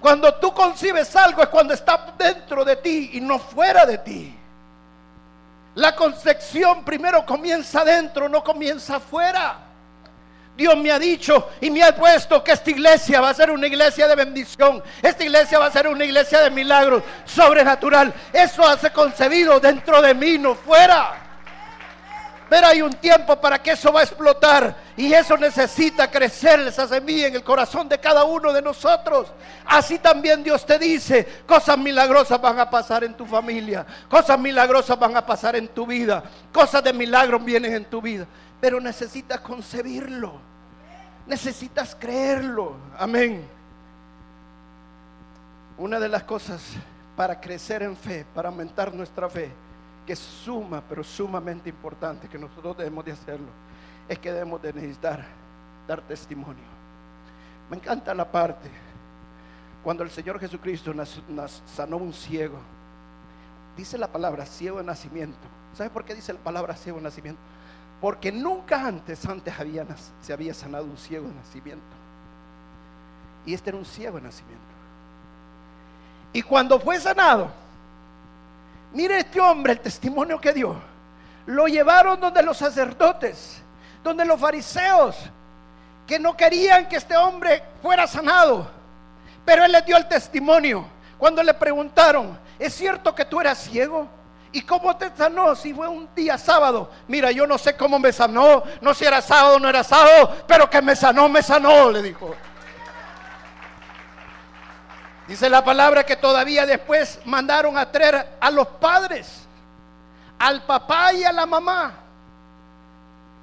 Cuando 0.00 0.34
tú 0.34 0.52
concibes 0.52 1.14
algo 1.14 1.40
es 1.40 1.48
cuando 1.50 1.72
está 1.72 2.14
dentro 2.18 2.64
de 2.64 2.74
ti 2.74 3.10
y 3.12 3.20
no 3.20 3.38
fuera 3.38 3.86
de 3.86 3.98
ti. 3.98 4.36
La 5.76 5.94
concepción 5.94 6.84
primero 6.84 7.24
comienza 7.24 7.84
dentro, 7.84 8.28
no 8.28 8.42
comienza 8.42 8.96
afuera. 8.96 9.67
Dios 10.58 10.76
me 10.76 10.90
ha 10.90 10.98
dicho 10.98 11.50
y 11.60 11.70
me 11.70 11.84
ha 11.84 11.94
puesto 11.94 12.42
que 12.42 12.50
esta 12.50 12.68
iglesia 12.68 13.20
va 13.20 13.30
a 13.30 13.34
ser 13.34 13.48
una 13.52 13.68
iglesia 13.68 14.08
de 14.08 14.16
bendición. 14.16 14.82
Esta 15.00 15.22
iglesia 15.22 15.56
va 15.60 15.66
a 15.66 15.70
ser 15.70 15.86
una 15.86 16.04
iglesia 16.04 16.40
de 16.40 16.50
milagros 16.50 17.04
sobrenatural. 17.24 18.12
Eso 18.32 18.66
hace 18.66 18.90
concebido 18.90 19.60
dentro 19.60 20.02
de 20.02 20.14
mí, 20.14 20.36
no 20.36 20.56
fuera. 20.56 21.27
Pero 22.48 22.66
hay 22.66 22.80
un 22.80 22.94
tiempo 22.94 23.38
para 23.38 23.62
que 23.62 23.72
eso 23.72 23.92
va 23.92 24.00
a 24.00 24.04
explotar 24.04 24.74
y 24.96 25.12
eso 25.12 25.36
necesita 25.36 26.10
crecer 26.10 26.60
esa 26.60 26.88
semilla 26.88 27.26
en 27.26 27.34
el 27.34 27.44
corazón 27.44 27.88
de 27.88 27.98
cada 27.98 28.24
uno 28.24 28.52
de 28.52 28.62
nosotros. 28.62 29.28
Así 29.66 29.98
también 29.98 30.42
Dios 30.42 30.64
te 30.64 30.78
dice, 30.78 31.26
cosas 31.46 31.76
milagrosas 31.76 32.40
van 32.40 32.58
a 32.58 32.70
pasar 32.70 33.04
en 33.04 33.14
tu 33.14 33.26
familia, 33.26 33.84
cosas 34.08 34.38
milagrosas 34.38 34.98
van 34.98 35.16
a 35.16 35.26
pasar 35.26 35.56
en 35.56 35.68
tu 35.68 35.86
vida, 35.86 36.22
cosas 36.50 36.82
de 36.82 36.94
milagros 36.94 37.44
vienen 37.44 37.74
en 37.74 37.84
tu 37.84 38.00
vida, 38.00 38.26
pero 38.60 38.80
necesitas 38.80 39.40
concebirlo. 39.40 40.48
Necesitas 41.26 41.94
creerlo. 41.94 42.74
Amén. 42.98 43.46
Una 45.76 46.00
de 46.00 46.08
las 46.08 46.22
cosas 46.22 46.62
para 47.14 47.38
crecer 47.38 47.82
en 47.82 47.94
fe, 47.94 48.24
para 48.34 48.48
aumentar 48.48 48.94
nuestra 48.94 49.28
fe, 49.28 49.52
que 50.08 50.14
es 50.14 50.20
suma, 50.20 50.82
pero 50.88 51.04
sumamente 51.04 51.68
importante, 51.68 52.28
que 52.28 52.38
nosotros 52.38 52.78
debemos 52.78 53.04
de 53.04 53.12
hacerlo, 53.12 53.48
es 54.08 54.18
que 54.18 54.32
debemos 54.32 54.62
de 54.62 54.72
necesitar 54.72 55.22
dar 55.86 56.00
testimonio. 56.00 56.64
Me 57.68 57.76
encanta 57.76 58.14
la 58.14 58.32
parte 58.32 58.70
cuando 59.84 60.02
el 60.02 60.10
Señor 60.10 60.40
Jesucristo 60.40 60.94
nos, 60.94 61.62
sanó 61.76 61.98
un 61.98 62.14
ciego. 62.14 62.58
Dice 63.76 63.98
la 63.98 64.10
palabra 64.10 64.46
ciego 64.46 64.78
de 64.78 64.84
nacimiento. 64.84 65.46
¿Sabe 65.74 65.90
por 65.90 66.06
qué 66.06 66.14
dice 66.14 66.32
la 66.32 66.38
palabra 66.38 66.74
ciego 66.74 66.96
de 66.96 67.04
nacimiento? 67.04 67.42
Porque 68.00 68.32
nunca 68.32 68.86
antes, 68.86 69.26
antes 69.26 69.52
se 70.22 70.32
había 70.32 70.54
sanado 70.54 70.86
un 70.86 70.96
ciego 70.96 71.28
de 71.28 71.34
nacimiento. 71.34 71.84
Y 73.44 73.52
este 73.52 73.68
era 73.68 73.78
un 73.78 73.84
ciego 73.84 74.16
de 74.16 74.22
nacimiento. 74.22 74.64
Y 76.32 76.40
cuando 76.40 76.80
fue 76.80 76.98
sanado, 76.98 77.50
mire 78.92 79.18
este 79.18 79.40
hombre 79.40 79.72
el 79.74 79.80
testimonio 79.80 80.40
que 80.40 80.52
dio. 80.52 80.76
Lo 81.46 81.66
llevaron 81.66 82.20
donde 82.20 82.42
los 82.42 82.56
sacerdotes, 82.58 83.62
donde 84.02 84.24
los 84.24 84.40
fariseos, 84.40 85.16
que 86.06 86.18
no 86.18 86.36
querían 86.36 86.88
que 86.88 86.96
este 86.96 87.16
hombre 87.16 87.62
fuera 87.82 88.06
sanado. 88.06 88.70
Pero 89.44 89.64
él 89.64 89.72
les 89.72 89.84
dio 89.84 89.96
el 89.96 90.08
testimonio. 90.08 90.86
Cuando 91.18 91.42
le 91.42 91.54
preguntaron, 91.54 92.38
¿es 92.58 92.74
cierto 92.74 93.14
que 93.14 93.24
tú 93.24 93.40
eras 93.40 93.58
ciego? 93.58 94.08
¿Y 94.52 94.62
cómo 94.62 94.96
te 94.96 95.10
sanó 95.16 95.54
si 95.54 95.74
fue 95.74 95.88
un 95.88 96.08
día 96.14 96.38
sábado? 96.38 96.90
Mira, 97.06 97.30
yo 97.30 97.46
no 97.46 97.58
sé 97.58 97.76
cómo 97.76 97.98
me 97.98 98.12
sanó, 98.12 98.62
no 98.80 98.94
si 98.94 99.04
era 99.04 99.20
sábado 99.20 99.56
o 99.56 99.58
no 99.58 99.68
era 99.68 99.84
sábado, 99.84 100.34
pero 100.46 100.70
que 100.70 100.80
me 100.80 100.96
sanó, 100.96 101.28
me 101.28 101.42
sanó, 101.42 101.90
le 101.90 102.02
dijo. 102.02 102.34
Dice 105.28 105.50
la 105.50 105.62
palabra 105.62 106.06
que 106.06 106.16
todavía 106.16 106.64
después 106.64 107.20
mandaron 107.26 107.76
a 107.76 107.92
traer 107.92 108.26
a 108.40 108.50
los 108.50 108.66
padres, 108.66 109.46
al 110.38 110.64
papá 110.64 111.12
y 111.12 111.22
a 111.22 111.32
la 111.32 111.44
mamá. 111.44 111.92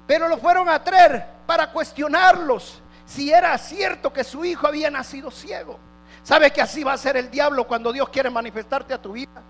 Pero 0.04 0.28
lo 0.28 0.36
fueron 0.38 0.68
a 0.68 0.82
traer 0.82 1.24
para 1.46 1.70
cuestionarlos 1.70 2.82
si 3.06 3.32
era 3.32 3.56
cierto 3.56 4.12
que 4.12 4.24
su 4.24 4.44
hijo 4.44 4.66
había 4.66 4.90
nacido 4.90 5.30
ciego. 5.30 5.78
¿Sabe 6.24 6.50
que 6.52 6.60
así 6.60 6.82
va 6.82 6.92
a 6.92 6.98
ser 6.98 7.16
el 7.16 7.30
diablo 7.30 7.68
cuando 7.68 7.92
Dios 7.92 8.08
quiere 8.08 8.30
manifestarte 8.30 8.92
a 8.92 9.00
tu 9.00 9.12
vida? 9.12 9.40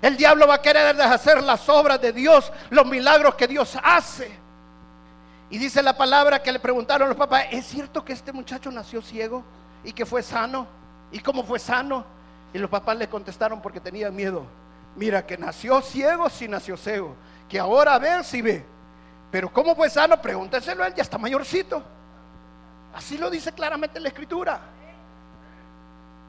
El 0.00 0.16
diablo 0.16 0.46
va 0.46 0.54
a 0.54 0.62
querer 0.62 0.94
deshacer 0.94 1.42
las 1.42 1.68
obras 1.68 2.00
de 2.00 2.12
Dios, 2.12 2.52
los 2.70 2.86
milagros 2.86 3.34
que 3.34 3.48
Dios 3.48 3.76
hace. 3.82 4.30
Y 5.50 5.58
dice 5.58 5.82
la 5.82 5.96
palabra 5.96 6.40
que 6.40 6.52
le 6.52 6.60
preguntaron 6.60 7.08
los 7.08 7.18
papás, 7.18 7.46
¿es 7.50 7.66
cierto 7.66 8.04
que 8.04 8.12
este 8.12 8.32
muchacho 8.32 8.70
nació 8.70 9.02
ciego 9.02 9.42
y 9.82 9.92
que 9.92 10.06
fue 10.06 10.22
sano? 10.22 10.81
¿Y 11.12 11.20
cómo 11.20 11.44
fue 11.44 11.58
sano? 11.58 12.04
Y 12.52 12.58
los 12.58 12.70
papás 12.70 12.96
le 12.96 13.08
contestaron 13.08 13.60
porque 13.60 13.80
tenían 13.80 14.14
miedo. 14.14 14.44
Mira, 14.96 15.24
que 15.26 15.38
nació 15.38 15.80
ciego, 15.80 16.28
si 16.28 16.48
nació 16.48 16.76
ciego. 16.76 17.14
Que 17.48 17.58
ahora 17.58 17.98
ve, 17.98 18.24
si 18.24 18.42
ve. 18.42 18.64
Pero 19.30 19.52
¿cómo 19.52 19.74
fue 19.74 19.88
sano? 19.88 20.20
Pregúnteselo 20.20 20.82
a 20.82 20.88
él, 20.88 20.94
ya 20.94 21.02
está 21.02 21.18
mayorcito. 21.18 21.82
Así 22.94 23.16
lo 23.16 23.30
dice 23.30 23.52
claramente 23.52 23.98
la 24.00 24.08
escritura. 24.08 24.60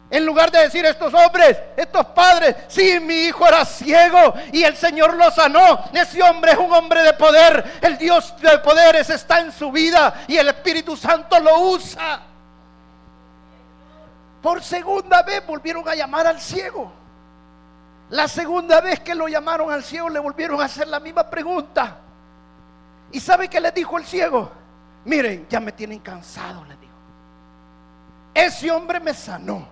En 0.09 0.25
lugar 0.25 0.51
de 0.51 0.59
decir 0.59 0.85
estos 0.85 1.13
hombres, 1.13 1.57
estos 1.75 2.05
padres, 2.07 2.55
sí, 2.67 2.99
mi 2.99 3.23
hijo 3.23 3.47
era 3.47 3.65
ciego 3.65 4.33
y 4.51 4.63
el 4.63 4.77
Señor 4.77 5.15
lo 5.15 5.31
sanó. 5.31 5.85
Ese 5.91 6.21
hombre 6.21 6.51
es 6.51 6.57
un 6.57 6.71
hombre 6.71 7.01
de 7.01 7.13
poder. 7.13 7.79
El 7.81 7.97
Dios 7.97 8.33
de 8.39 8.59
poderes 8.59 9.09
está 9.09 9.39
en 9.39 9.51
su 9.51 9.71
vida 9.71 10.23
y 10.27 10.37
el 10.37 10.49
Espíritu 10.49 10.95
Santo 10.95 11.39
lo 11.39 11.59
usa. 11.61 12.21
Por 14.43 14.61
segunda 14.61 15.21
vez 15.21 15.47
volvieron 15.47 15.87
a 15.87 15.95
llamar 15.95 16.27
al 16.27 16.39
ciego. 16.41 16.91
La 18.09 18.27
segunda 18.27 18.81
vez 18.81 18.99
que 18.99 19.15
lo 19.15 19.29
llamaron 19.29 19.71
al 19.71 19.85
ciego 19.85 20.09
le 20.09 20.19
volvieron 20.19 20.59
a 20.59 20.65
hacer 20.65 20.89
la 20.89 20.99
misma 20.99 21.29
pregunta. 21.29 21.95
¿Y 23.13 23.21
sabe 23.21 23.47
qué 23.47 23.61
le 23.61 23.71
dijo 23.71 23.97
el 23.97 24.03
ciego? 24.03 24.51
Miren, 25.05 25.47
ya 25.49 25.61
me 25.61 25.71
tienen 25.71 25.99
cansado, 25.99 26.65
le 26.65 26.75
dijo. 26.75 26.93
Ese 28.33 28.69
hombre 28.69 28.99
me 28.99 29.13
sanó. 29.13 29.65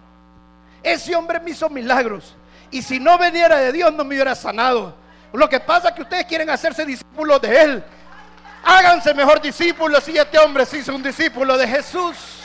Ese 0.82 1.18
hombre 1.18 1.42
me 1.42 1.52
hizo 1.52 1.70
milagros. 1.70 2.34
Y 2.72 2.82
si 2.82 2.98
no 2.98 3.18
veniera 3.18 3.58
de 3.58 3.74
Dios, 3.74 3.92
no 3.92 4.06
me 4.06 4.16
hubiera 4.16 4.36
sanado. 4.36 4.96
Lo 5.34 5.50
que 5.50 5.60
pasa 5.60 5.90
es 5.90 5.96
que 5.96 6.04
ustedes 6.04 6.26
quieren 6.26 6.50
hacerse 6.50 6.86
discípulos 6.86 7.42
de 7.42 7.62
Él. 7.62 7.84
Háganse 8.64 9.14
mejor 9.14 9.42
discípulos 9.42 10.02
si 10.06 10.18
este 10.18 10.40
hombre 10.40 10.66
se 10.66 10.78
hizo 10.78 10.96
un 10.96 11.04
discípulo 11.04 11.58
de 11.58 11.68
Jesús. 11.68 12.41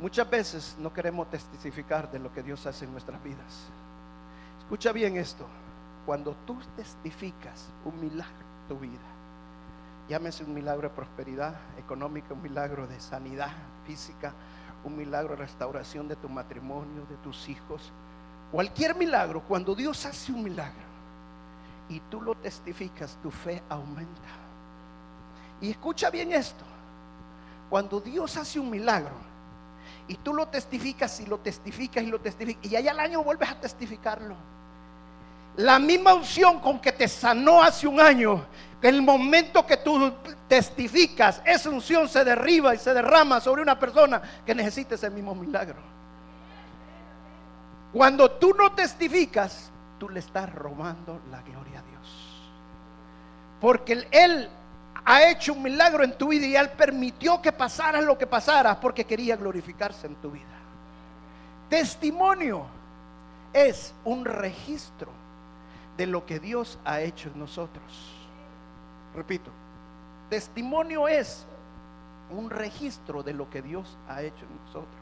Muchas 0.00 0.30
veces 0.30 0.76
no 0.78 0.92
queremos 0.94 1.28
testificar 1.28 2.10
de 2.10 2.18
lo 2.18 2.32
que 2.32 2.42
Dios 2.42 2.64
hace 2.64 2.86
en 2.86 2.92
nuestras 2.92 3.22
vidas. 3.22 3.68
Escucha 4.58 4.92
bien 4.92 5.18
esto. 5.18 5.46
Cuando 6.06 6.34
tú 6.46 6.56
testificas 6.74 7.68
un 7.84 8.00
milagro 8.00 8.46
en 8.62 8.68
tu 8.68 8.78
vida, 8.78 8.98
llámese 10.08 10.42
un 10.42 10.54
milagro 10.54 10.88
de 10.88 10.94
prosperidad 10.94 11.54
económica, 11.78 12.32
un 12.32 12.40
milagro 12.40 12.86
de 12.86 12.98
sanidad 12.98 13.50
física, 13.86 14.32
un 14.84 14.96
milagro 14.96 15.36
de 15.36 15.42
restauración 15.42 16.08
de 16.08 16.16
tu 16.16 16.30
matrimonio, 16.30 17.04
de 17.10 17.16
tus 17.16 17.50
hijos, 17.50 17.92
cualquier 18.50 18.96
milagro, 18.96 19.42
cuando 19.42 19.74
Dios 19.74 20.06
hace 20.06 20.32
un 20.32 20.42
milagro 20.42 20.88
y 21.90 22.00
tú 22.08 22.22
lo 22.22 22.34
testificas, 22.36 23.18
tu 23.22 23.30
fe 23.30 23.62
aumenta. 23.68 24.30
Y 25.60 25.70
escucha 25.70 26.08
bien 26.08 26.32
esto. 26.32 26.64
Cuando 27.68 28.00
Dios 28.00 28.36
hace 28.38 28.58
un 28.58 28.70
milagro, 28.70 29.29
y 30.08 30.16
tú 30.16 30.34
lo 30.34 30.48
testificas 30.48 31.20
y 31.20 31.26
lo 31.26 31.38
testificas 31.38 32.02
y 32.02 32.06
lo 32.06 32.20
testificas. 32.20 32.70
Y 32.70 32.76
allá 32.76 32.90
al 32.90 33.00
año 33.00 33.22
vuelves 33.22 33.48
a 33.48 33.60
testificarlo. 33.60 34.34
La 35.56 35.78
misma 35.78 36.14
unción 36.14 36.60
con 36.60 36.80
que 36.80 36.92
te 36.92 37.08
sanó 37.08 37.62
hace 37.62 37.86
un 37.86 38.00
año, 38.00 38.44
el 38.82 39.02
momento 39.02 39.66
que 39.66 39.76
tú 39.76 40.12
testificas, 40.48 41.42
esa 41.44 41.70
unción 41.70 42.08
se 42.08 42.24
derriba 42.24 42.74
y 42.74 42.78
se 42.78 42.94
derrama 42.94 43.40
sobre 43.40 43.62
una 43.62 43.78
persona 43.78 44.22
que 44.44 44.54
necesita 44.54 44.94
ese 44.94 45.10
mismo 45.10 45.34
milagro. 45.34 45.76
Cuando 47.92 48.30
tú 48.30 48.54
no 48.54 48.72
testificas, 48.72 49.70
tú 49.98 50.08
le 50.08 50.20
estás 50.20 50.52
robando 50.52 51.20
la 51.30 51.42
gloria 51.42 51.80
a 51.80 51.82
Dios. 51.82 52.50
Porque 53.60 54.06
Él 54.10 54.48
ha 55.04 55.24
hecho 55.28 55.52
un 55.52 55.62
milagro 55.62 56.04
en 56.04 56.16
tu 56.16 56.28
vida 56.28 56.46
y 56.46 56.56
Él 56.56 56.70
permitió 56.70 57.40
que 57.40 57.52
pasara 57.52 58.00
lo 58.00 58.16
que 58.18 58.26
pasara 58.26 58.78
porque 58.78 59.04
quería 59.04 59.36
glorificarse 59.36 60.06
en 60.06 60.16
tu 60.16 60.30
vida. 60.30 60.44
Testimonio 61.68 62.66
es 63.52 63.94
un 64.04 64.24
registro 64.24 65.10
de 65.96 66.06
lo 66.06 66.26
que 66.26 66.40
Dios 66.40 66.78
ha 66.84 67.00
hecho 67.00 67.28
en 67.28 67.38
nosotros. 67.38 67.84
Repito, 69.14 69.50
testimonio 70.28 71.08
es 71.08 71.44
un 72.30 72.50
registro 72.50 73.22
de 73.22 73.32
lo 73.32 73.50
que 73.50 73.62
Dios 73.62 73.96
ha 74.08 74.22
hecho 74.22 74.44
en 74.44 74.66
nosotros. 74.66 75.00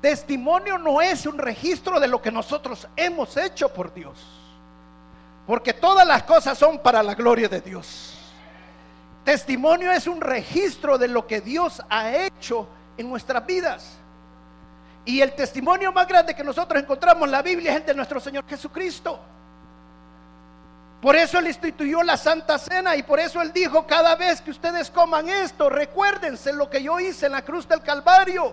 Testimonio 0.00 0.78
no 0.78 1.00
es 1.00 1.26
un 1.26 1.38
registro 1.38 1.98
de 2.00 2.08
lo 2.08 2.20
que 2.20 2.30
nosotros 2.30 2.86
hemos 2.96 3.36
hecho 3.36 3.72
por 3.72 3.92
Dios. 3.94 4.18
Porque 5.46 5.72
todas 5.72 6.06
las 6.06 6.24
cosas 6.24 6.58
son 6.58 6.78
para 6.78 7.02
la 7.02 7.14
gloria 7.14 7.48
de 7.48 7.60
Dios. 7.60 8.15
Testimonio 9.26 9.90
es 9.90 10.06
un 10.06 10.20
registro 10.20 10.98
de 10.98 11.08
lo 11.08 11.26
que 11.26 11.40
Dios 11.40 11.82
ha 11.90 12.14
hecho 12.14 12.68
en 12.96 13.08
nuestras 13.08 13.44
vidas. 13.44 13.96
Y 15.04 15.20
el 15.20 15.34
testimonio 15.34 15.90
más 15.90 16.06
grande 16.06 16.32
que 16.32 16.44
nosotros 16.44 16.80
encontramos 16.80 17.24
en 17.24 17.32
la 17.32 17.42
Biblia 17.42 17.72
es 17.72 17.78
el 17.78 17.86
de 17.86 17.94
nuestro 17.94 18.20
Señor 18.20 18.46
Jesucristo. 18.48 19.18
Por 21.02 21.16
eso 21.16 21.40
Él 21.40 21.48
instituyó 21.48 22.04
la 22.04 22.16
Santa 22.16 22.56
Cena 22.56 22.94
y 22.94 23.02
por 23.02 23.18
eso 23.18 23.42
Él 23.42 23.52
dijo, 23.52 23.84
cada 23.84 24.14
vez 24.14 24.40
que 24.40 24.52
ustedes 24.52 24.92
coman 24.92 25.28
esto, 25.28 25.68
recuérdense 25.68 26.52
lo 26.52 26.70
que 26.70 26.84
yo 26.84 27.00
hice 27.00 27.26
en 27.26 27.32
la 27.32 27.42
cruz 27.42 27.66
del 27.66 27.82
Calvario. 27.82 28.52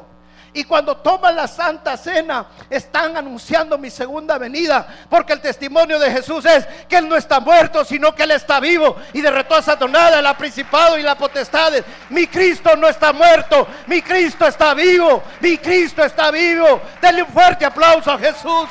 Y 0.51 0.63
cuando 0.65 0.97
toman 0.97 1.36
la 1.36 1.47
Santa 1.47 1.97
Cena, 1.97 2.45
están 2.69 3.17
anunciando 3.17 3.77
mi 3.77 3.89
segunda 3.89 4.38
venida. 4.38 4.86
Porque 5.10 5.34
el 5.34 5.41
testimonio 5.41 5.97
de 5.97 6.12
Jesús 6.12 6.45
es 6.45 6.65
que 6.88 6.97
Él 6.97 7.08
no 7.08 7.15
está 7.15 7.39
muerto, 7.39 7.86
sino 7.86 8.13
que 8.13 8.23
Él 8.23 8.32
está 8.32 8.60
vivo. 8.60 8.95
Y 9.13 9.21
derrotó 9.21 9.56
a 9.56 9.62
Satanás, 9.62 10.13
el 10.13 10.36
principado 10.36 10.97
y 10.97 11.03
la 11.03 11.15
potestades. 11.15 11.84
Mi 12.10 12.27
Cristo 12.27 12.75
no 12.75 12.88
está 12.88 13.13
muerto, 13.13 13.67
mi 13.88 14.01
Cristo 14.01 14.45
está 14.45 14.73
vivo. 14.73 15.23
Mi 15.39 15.58
Cristo 15.58 16.03
está 16.03 16.32
vivo. 16.32 16.82
Denle 17.01 17.23
un 17.23 17.29
fuerte 17.29 17.65
aplauso 17.65 18.12
a 18.12 18.17
Jesús. 18.17 18.69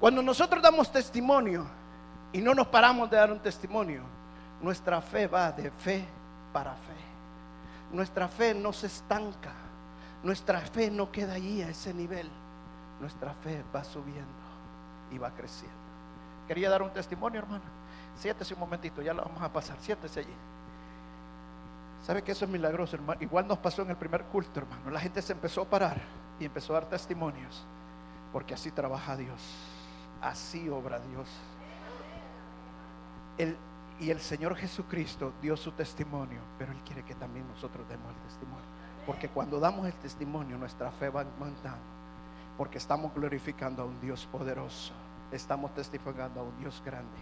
Cuando 0.00 0.20
nosotros 0.20 0.60
damos 0.60 0.90
testimonio, 0.90 1.64
y 2.32 2.40
no 2.40 2.54
nos 2.54 2.66
paramos 2.68 3.10
de 3.10 3.16
dar 3.16 3.30
un 3.30 3.40
testimonio, 3.40 4.02
nuestra 4.62 5.00
fe 5.02 5.26
va 5.26 5.52
de 5.52 5.70
fe 5.70 6.04
para 6.52 6.72
fe. 6.72 7.92
Nuestra 7.92 8.26
fe 8.26 8.54
no 8.54 8.72
se 8.72 8.86
estanca. 8.86 9.52
Nuestra 10.22 10.60
fe 10.60 10.90
no 10.90 11.10
queda 11.10 11.34
ahí 11.34 11.62
a 11.62 11.68
ese 11.68 11.92
nivel. 11.92 12.30
Nuestra 13.00 13.34
fe 13.34 13.62
va 13.74 13.84
subiendo 13.84 14.22
y 15.10 15.18
va 15.18 15.30
creciendo. 15.32 15.76
Quería 16.48 16.70
dar 16.70 16.82
un 16.82 16.90
testimonio, 16.90 17.40
hermana. 17.40 17.64
Siéntese 18.18 18.54
un 18.54 18.60
momentito, 18.60 19.02
ya 19.02 19.12
lo 19.12 19.24
vamos 19.24 19.42
a 19.42 19.52
pasar. 19.52 19.76
Siéntese 19.80 20.20
allí. 20.20 20.34
¿Sabe 22.06 22.22
que 22.22 22.32
eso 22.32 22.46
es 22.46 22.50
milagroso, 22.50 22.96
hermano? 22.96 23.22
Igual 23.22 23.46
nos 23.46 23.58
pasó 23.58 23.82
en 23.82 23.90
el 23.90 23.96
primer 23.96 24.24
culto, 24.24 24.60
hermano. 24.60 24.90
La 24.90 25.00
gente 25.00 25.20
se 25.20 25.32
empezó 25.32 25.62
a 25.62 25.66
parar 25.66 26.00
y 26.40 26.46
empezó 26.46 26.72
a 26.72 26.80
dar 26.80 26.88
testimonios. 26.88 27.62
Porque 28.32 28.54
así 28.54 28.70
trabaja 28.70 29.16
Dios. 29.16 29.40
Así 30.22 30.68
obra 30.68 30.98
Dios 31.00 31.28
y 33.38 34.10
el 34.10 34.20
Señor 34.20 34.56
Jesucristo 34.56 35.32
dio 35.40 35.56
su 35.56 35.72
testimonio, 35.72 36.40
pero 36.58 36.72
Él 36.72 36.78
quiere 36.84 37.04
que 37.04 37.14
también 37.14 37.46
nosotros 37.48 37.88
demos 37.88 38.10
el 38.10 38.28
testimonio. 38.28 38.64
Porque 39.06 39.28
cuando 39.28 39.58
damos 39.58 39.86
el 39.86 39.94
testimonio, 39.94 40.56
nuestra 40.58 40.90
fe 40.92 41.08
va 41.08 41.22
aumentando. 41.22 41.80
Porque 42.56 42.78
estamos 42.78 43.14
glorificando 43.14 43.82
a 43.82 43.84
un 43.84 44.00
Dios 44.00 44.28
poderoso. 44.30 44.92
Estamos 45.30 45.74
testificando 45.74 46.40
a 46.40 46.42
un 46.42 46.58
Dios 46.58 46.82
grande. 46.84 47.18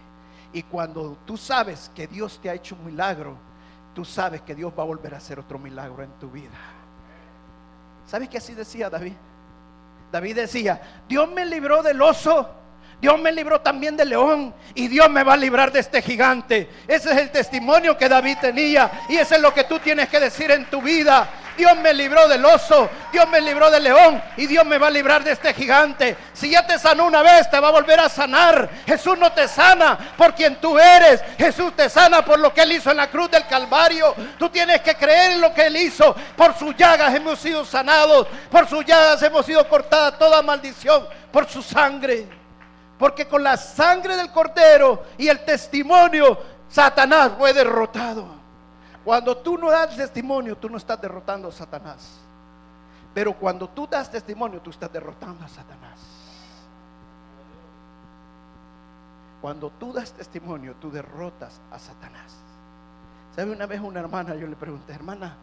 Y 0.53 0.63
cuando 0.63 1.17
tú 1.25 1.37
sabes 1.37 1.89
que 1.95 2.07
Dios 2.07 2.39
te 2.41 2.49
ha 2.49 2.53
hecho 2.53 2.75
un 2.75 2.85
milagro, 2.85 3.35
tú 3.93 4.03
sabes 4.03 4.41
que 4.41 4.53
Dios 4.53 4.73
va 4.77 4.83
a 4.83 4.87
volver 4.87 5.13
a 5.13 5.17
hacer 5.17 5.39
otro 5.39 5.57
milagro 5.57 6.03
en 6.03 6.11
tu 6.19 6.29
vida. 6.29 6.49
¿Sabes 8.05 8.27
qué 8.27 8.37
así 8.37 8.53
decía 8.53 8.89
David? 8.89 9.13
David 10.11 10.35
decía, 10.35 11.03
Dios 11.07 11.31
me 11.31 11.45
libró 11.45 11.81
del 11.81 12.01
oso 12.01 12.60
Dios 13.01 13.19
me 13.19 13.31
libró 13.31 13.59
también 13.61 13.97
del 13.97 14.09
león 14.09 14.53
y 14.75 14.87
Dios 14.87 15.09
me 15.09 15.23
va 15.23 15.33
a 15.33 15.37
librar 15.37 15.71
de 15.71 15.79
este 15.79 16.03
gigante. 16.03 16.69
Ese 16.87 17.11
es 17.11 17.17
el 17.17 17.31
testimonio 17.31 17.97
que 17.97 18.07
David 18.07 18.37
tenía 18.39 18.91
y 19.09 19.17
ese 19.17 19.35
es 19.35 19.41
lo 19.41 19.51
que 19.51 19.63
tú 19.63 19.79
tienes 19.79 20.07
que 20.07 20.19
decir 20.19 20.51
en 20.51 20.65
tu 20.65 20.83
vida. 20.83 21.27
Dios 21.57 21.75
me 21.77 21.93
libró 21.93 22.27
del 22.27 22.45
oso, 22.45 22.89
Dios 23.11 23.27
me 23.27 23.41
libró 23.41 23.71
del 23.71 23.83
león 23.83 24.21
y 24.37 24.45
Dios 24.45 24.63
me 24.65 24.77
va 24.77 24.87
a 24.87 24.91
librar 24.91 25.23
de 25.23 25.31
este 25.31 25.51
gigante. 25.51 26.15
Si 26.31 26.51
ya 26.51 26.65
te 26.65 26.77
sanó 26.77 27.05
una 27.05 27.23
vez, 27.23 27.49
te 27.49 27.59
va 27.59 27.69
a 27.69 27.71
volver 27.71 27.99
a 27.99 28.07
sanar. 28.07 28.69
Jesús 28.85 29.17
no 29.17 29.31
te 29.31 29.47
sana 29.47 29.97
por 30.15 30.35
quien 30.35 30.57
tú 30.57 30.77
eres. 30.77 31.23
Jesús 31.39 31.75
te 31.75 31.89
sana 31.89 32.23
por 32.23 32.39
lo 32.39 32.53
que 32.53 32.61
Él 32.61 32.73
hizo 32.73 32.91
en 32.91 32.97
la 32.97 33.09
cruz 33.09 33.31
del 33.31 33.47
Calvario. 33.47 34.13
Tú 34.37 34.49
tienes 34.49 34.81
que 34.81 34.93
creer 34.93 35.31
en 35.31 35.41
lo 35.41 35.53
que 35.53 35.65
Él 35.65 35.75
hizo. 35.75 36.15
Por 36.35 36.55
sus 36.55 36.75
llagas 36.75 37.15
hemos 37.15 37.39
sido 37.39 37.65
sanados. 37.65 38.27
Por 38.51 38.69
sus 38.69 38.85
llagas 38.85 39.21
hemos 39.23 39.45
sido 39.45 39.67
cortada 39.67 40.17
toda 40.17 40.41
maldición. 40.43 41.07
Por 41.31 41.49
su 41.49 41.61
sangre. 41.63 42.40
Porque 43.01 43.27
con 43.27 43.43
la 43.43 43.57
sangre 43.57 44.15
del 44.15 44.31
cordero 44.31 45.01
y 45.17 45.27
el 45.27 45.43
testimonio, 45.43 46.37
Satanás 46.69 47.31
fue 47.35 47.51
derrotado. 47.51 48.27
Cuando 49.03 49.35
tú 49.37 49.57
no 49.57 49.71
das 49.71 49.97
testimonio, 49.97 50.55
tú 50.55 50.69
no 50.69 50.77
estás 50.77 51.01
derrotando 51.01 51.47
a 51.47 51.51
Satanás. 51.51 52.19
Pero 53.11 53.33
cuando 53.33 53.67
tú 53.67 53.87
das 53.87 54.11
testimonio, 54.11 54.61
tú 54.61 54.69
estás 54.69 54.93
derrotando 54.93 55.43
a 55.43 55.47
Satanás. 55.47 55.99
Cuando 59.41 59.71
tú 59.71 59.91
das 59.93 60.13
testimonio, 60.13 60.75
tú 60.79 60.91
derrotas 60.91 61.59
a 61.71 61.79
Satanás. 61.79 62.35
¿Sabe? 63.35 63.49
Una 63.51 63.65
vez 63.65 63.81
una 63.81 63.99
hermana, 63.99 64.35
yo 64.35 64.45
le 64.45 64.55
pregunté, 64.55 64.93
hermana, 64.93 65.33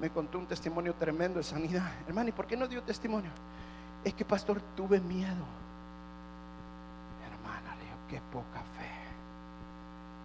me 0.00 0.10
contó 0.10 0.38
un 0.38 0.46
testimonio 0.46 0.92
tremendo 0.94 1.38
de 1.38 1.44
sanidad. 1.44 1.88
Hermana, 2.08 2.30
¿y 2.30 2.32
por 2.32 2.48
qué 2.48 2.56
no 2.56 2.66
dio 2.66 2.82
testimonio? 2.82 3.30
Es 4.02 4.12
que, 4.12 4.24
pastor, 4.24 4.60
tuve 4.74 4.98
miedo. 4.98 5.65
Qué 8.08 8.20
poca 8.32 8.60
fe. 8.78 8.90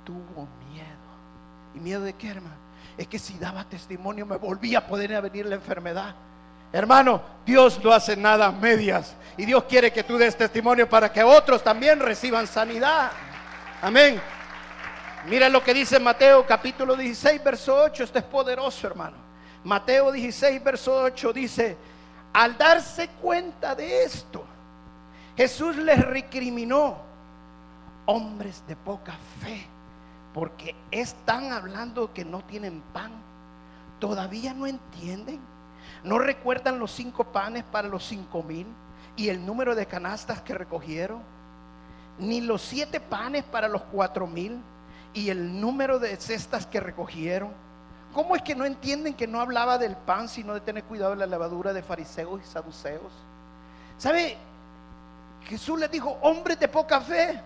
Tuvo 0.06 0.48
miedo. 0.70 0.88
¿Y 1.76 1.80
miedo 1.80 2.02
de 2.02 2.14
qué, 2.14 2.30
hermano? 2.30 2.62
es 2.98 3.08
que 3.08 3.20
si 3.20 3.38
daba 3.38 3.64
testimonio 3.64 4.26
me 4.26 4.38
volvía 4.38 4.80
a 4.80 4.88
poder 4.88 5.20
venir 5.22 5.46
la 5.46 5.56
enfermedad. 5.56 6.14
Hermano, 6.74 7.22
Dios 7.46 7.84
no 7.84 7.92
hace 7.92 8.16
nada 8.16 8.48
a 8.48 8.52
medias. 8.52 9.16
Y 9.38 9.46
Dios 9.46 9.64
quiere 9.66 9.92
que 9.92 10.04
tú 10.04 10.18
des 10.18 10.38
testimonio 10.38 10.88
para 10.88 11.12
que 11.12 11.24
otros 11.24 11.64
también 11.64 12.00
reciban 12.00 12.48
sanidad. 12.48 13.12
Amén. 13.82 14.22
Mira 15.28 15.50
lo 15.50 15.64
que 15.64 15.74
dice 15.74 16.00
Mateo 16.00 16.46
capítulo 16.46 16.96
16, 16.96 17.44
verso 17.44 17.76
8. 17.76 18.04
Esto 18.04 18.20
es 18.20 18.26
poderoso, 18.26 18.88
hermano. 18.88 19.18
Mateo 19.64 20.12
16, 20.12 20.64
verso 20.64 20.94
8 21.04 21.34
dice, 21.34 21.78
al 22.34 22.58
darse 22.58 23.10
cuenta 23.22 23.76
de 23.76 24.04
esto, 24.04 24.44
Jesús 25.36 25.76
les 25.76 26.04
recriminó, 26.04 26.98
hombres 28.12 28.62
de 28.68 28.76
poca 28.76 29.14
fe 29.42 29.66
porque 30.34 30.76
están 30.92 31.54
hablando 31.54 32.14
que 32.14 32.26
no 32.26 32.42
tienen 32.42 32.82
pan. 32.94 33.12
Todavía 34.00 34.54
no 34.54 34.68
entienden. 34.68 35.40
No 36.04 36.20
recuerdan 36.20 36.80
los 36.80 36.92
cinco 36.92 37.24
panes 37.26 37.64
para 37.64 37.88
los 37.88 38.06
cinco 38.06 38.44
mil 38.44 38.68
y 39.16 39.30
el 39.30 39.46
número 39.46 39.76
de 39.76 39.86
canastas 39.86 40.42
que 40.42 40.54
recogieron. 40.54 41.20
Ni 42.20 42.42
los 42.42 42.62
siete 42.62 43.00
panes 43.00 43.44
para 43.46 43.70
los 43.70 43.82
cuatro 43.84 44.28
mil 44.28 44.60
y 45.14 45.30
el 45.30 45.60
número 45.62 45.98
de 45.98 46.18
cestas 46.18 46.66
que 46.66 46.80
recogieron. 46.82 47.50
¿Cómo 48.14 48.36
es 48.36 48.42
que 48.42 48.56
no 48.56 48.66
entienden 48.66 49.14
que 49.14 49.28
no 49.28 49.40
hablaba 49.40 49.78
del 49.78 49.96
pan, 49.96 50.28
sino 50.28 50.54
de 50.54 50.60
tener 50.60 50.84
cuidado 50.84 51.12
de 51.12 51.18
la 51.18 51.28
levadura 51.28 51.72
de 51.72 51.82
fariseos 51.82 52.42
y 52.42 52.46
saduceos? 52.46 53.14
¿Sabe? 53.98 54.36
Jesús 55.46 55.80
les 55.80 55.90
dijo, 55.90 56.18
hombres 56.22 56.60
de 56.60 56.68
poca 56.68 57.00
fe. 57.00 57.42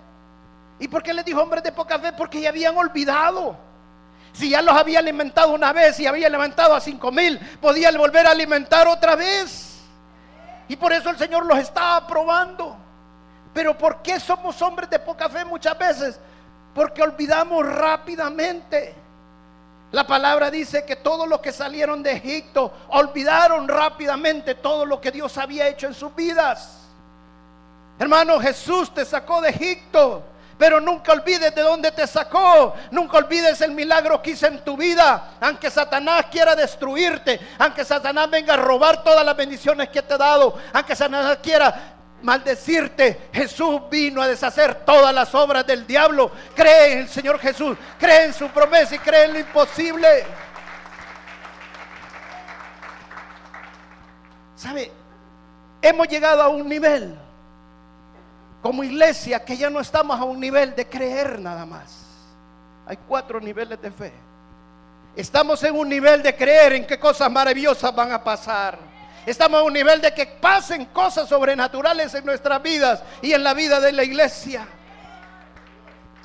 ¿Y 0.79 0.87
por 0.87 1.01
qué 1.03 1.13
les 1.13 1.25
dijo 1.25 1.41
hombres 1.41 1.63
de 1.63 1.71
poca 1.71 1.99
fe? 1.99 2.13
Porque 2.13 2.41
ya 2.41 2.49
habían 2.49 2.77
olvidado. 2.77 3.55
Si 4.33 4.49
ya 4.49 4.61
los 4.61 4.75
había 4.75 4.99
alimentado 4.99 5.53
una 5.53 5.71
vez 5.71 5.99
y 5.99 6.07
había 6.07 6.27
alimentado 6.27 6.75
a 6.75 6.81
cinco 6.81 7.11
mil, 7.11 7.39
podía 7.61 7.89
volver 7.97 8.27
a 8.27 8.31
alimentar 8.31 8.87
otra 8.87 9.15
vez. 9.15 9.81
Y 10.67 10.75
por 10.75 10.91
eso 10.91 11.09
el 11.09 11.17
Señor 11.17 11.45
los 11.45 11.57
estaba 11.57 12.05
probando. 12.05 12.75
Pero 13.53 13.77
¿por 13.77 14.01
qué 14.01 14.19
somos 14.19 14.61
hombres 14.61 14.89
de 14.89 14.99
poca 14.99 15.29
fe 15.29 15.45
muchas 15.45 15.77
veces? 15.77 16.19
Porque 16.73 17.01
olvidamos 17.01 17.65
rápidamente. 17.65 18.93
La 19.91 20.05
palabra 20.05 20.51
dice 20.51 20.83
que 20.83 20.97
todos 20.97 21.25
los 21.25 21.39
que 21.39 21.53
salieron 21.53 22.03
de 22.03 22.11
Egipto 22.11 22.73
olvidaron 22.89 23.69
rápidamente 23.69 24.55
todo 24.55 24.85
lo 24.85 24.99
que 24.99 25.11
Dios 25.11 25.37
había 25.37 25.69
hecho 25.69 25.87
en 25.87 25.93
sus 25.93 26.13
vidas. 26.13 26.81
Hermano, 27.97 28.41
Jesús 28.41 28.93
te 28.93 29.05
sacó 29.05 29.39
de 29.39 29.51
Egipto. 29.51 30.23
Pero 30.57 30.79
nunca 30.79 31.11
olvides 31.11 31.53
de 31.53 31.61
dónde 31.61 31.91
te 31.91 32.07
sacó. 32.07 32.75
Nunca 32.91 33.17
olvides 33.17 33.59
el 33.61 33.71
milagro 33.71 34.21
que 34.21 34.31
hizo 34.31 34.47
en 34.47 34.59
tu 34.63 34.77
vida. 34.77 35.35
Aunque 35.41 35.69
Satanás 35.69 36.27
quiera 36.31 36.55
destruirte. 36.55 37.39
Aunque 37.59 37.83
Satanás 37.83 38.29
venga 38.29 38.53
a 38.53 38.57
robar 38.57 39.03
todas 39.03 39.25
las 39.25 39.35
bendiciones 39.35 39.89
que 39.89 40.01
te 40.01 40.13
ha 40.13 40.17
dado. 40.17 40.57
Aunque 40.71 40.95
Satanás 40.95 41.39
quiera 41.43 41.95
maldecirte. 42.21 43.29
Jesús 43.33 43.81
vino 43.89 44.21
a 44.21 44.27
deshacer 44.27 44.75
todas 44.85 45.13
las 45.13 45.35
obras 45.35 45.67
del 45.67 45.85
diablo. 45.85 46.31
Cree 46.55 46.93
en 46.93 46.99
el 46.99 47.09
Señor 47.09 47.37
Jesús. 47.39 47.77
Cree 47.99 48.25
en 48.25 48.33
su 48.33 48.47
promesa 48.47 48.95
y 48.95 48.99
cree 48.99 49.25
en 49.25 49.33
lo 49.33 49.39
imposible. 49.39 50.25
¿Sabe? 54.55 54.89
Hemos 55.81 56.07
llegado 56.07 56.41
a 56.41 56.47
un 56.47 56.67
nivel 56.69 57.24
como 58.65 58.83
iglesia 58.83 59.45
que 59.45 59.55
ya 59.55 59.69
no 59.69 59.79
estamos 59.79 60.19
a 60.19 60.23
un 60.23 60.39
nivel 60.39 60.73
de 60.73 60.87
creer 60.87 61.39
nada 61.39 61.67
más. 61.67 62.03
Hay 62.87 62.97
cuatro 63.07 63.39
niveles 63.39 63.79
de 63.79 63.91
fe. 63.91 64.11
Estamos 65.15 65.61
en 65.61 65.75
un 65.75 65.87
nivel 65.87 66.23
de 66.23 66.35
creer 66.35 66.73
en 66.73 66.87
qué 66.87 66.97
cosas 66.97 67.29
maravillosas 67.29 67.93
van 67.93 68.11
a 68.11 68.23
pasar. 68.23 68.79
Estamos 69.23 69.61
en 69.61 69.67
un 69.67 69.73
nivel 69.73 70.01
de 70.01 70.11
que 70.15 70.25
pasen 70.25 70.85
cosas 70.85 71.29
sobrenaturales 71.29 72.11
en 72.15 72.25
nuestras 72.25 72.59
vidas 72.63 73.03
y 73.21 73.33
en 73.33 73.43
la 73.43 73.53
vida 73.53 73.79
de 73.79 73.91
la 73.91 74.03
iglesia. 74.03 74.67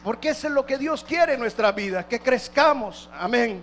Porque 0.02 0.30
eso 0.30 0.46
es 0.46 0.54
lo 0.54 0.64
que 0.64 0.78
Dios 0.78 1.04
quiere 1.04 1.34
en 1.34 1.40
nuestra 1.40 1.72
vida, 1.72 2.08
que 2.08 2.20
crezcamos. 2.20 3.10
Amén. 3.18 3.58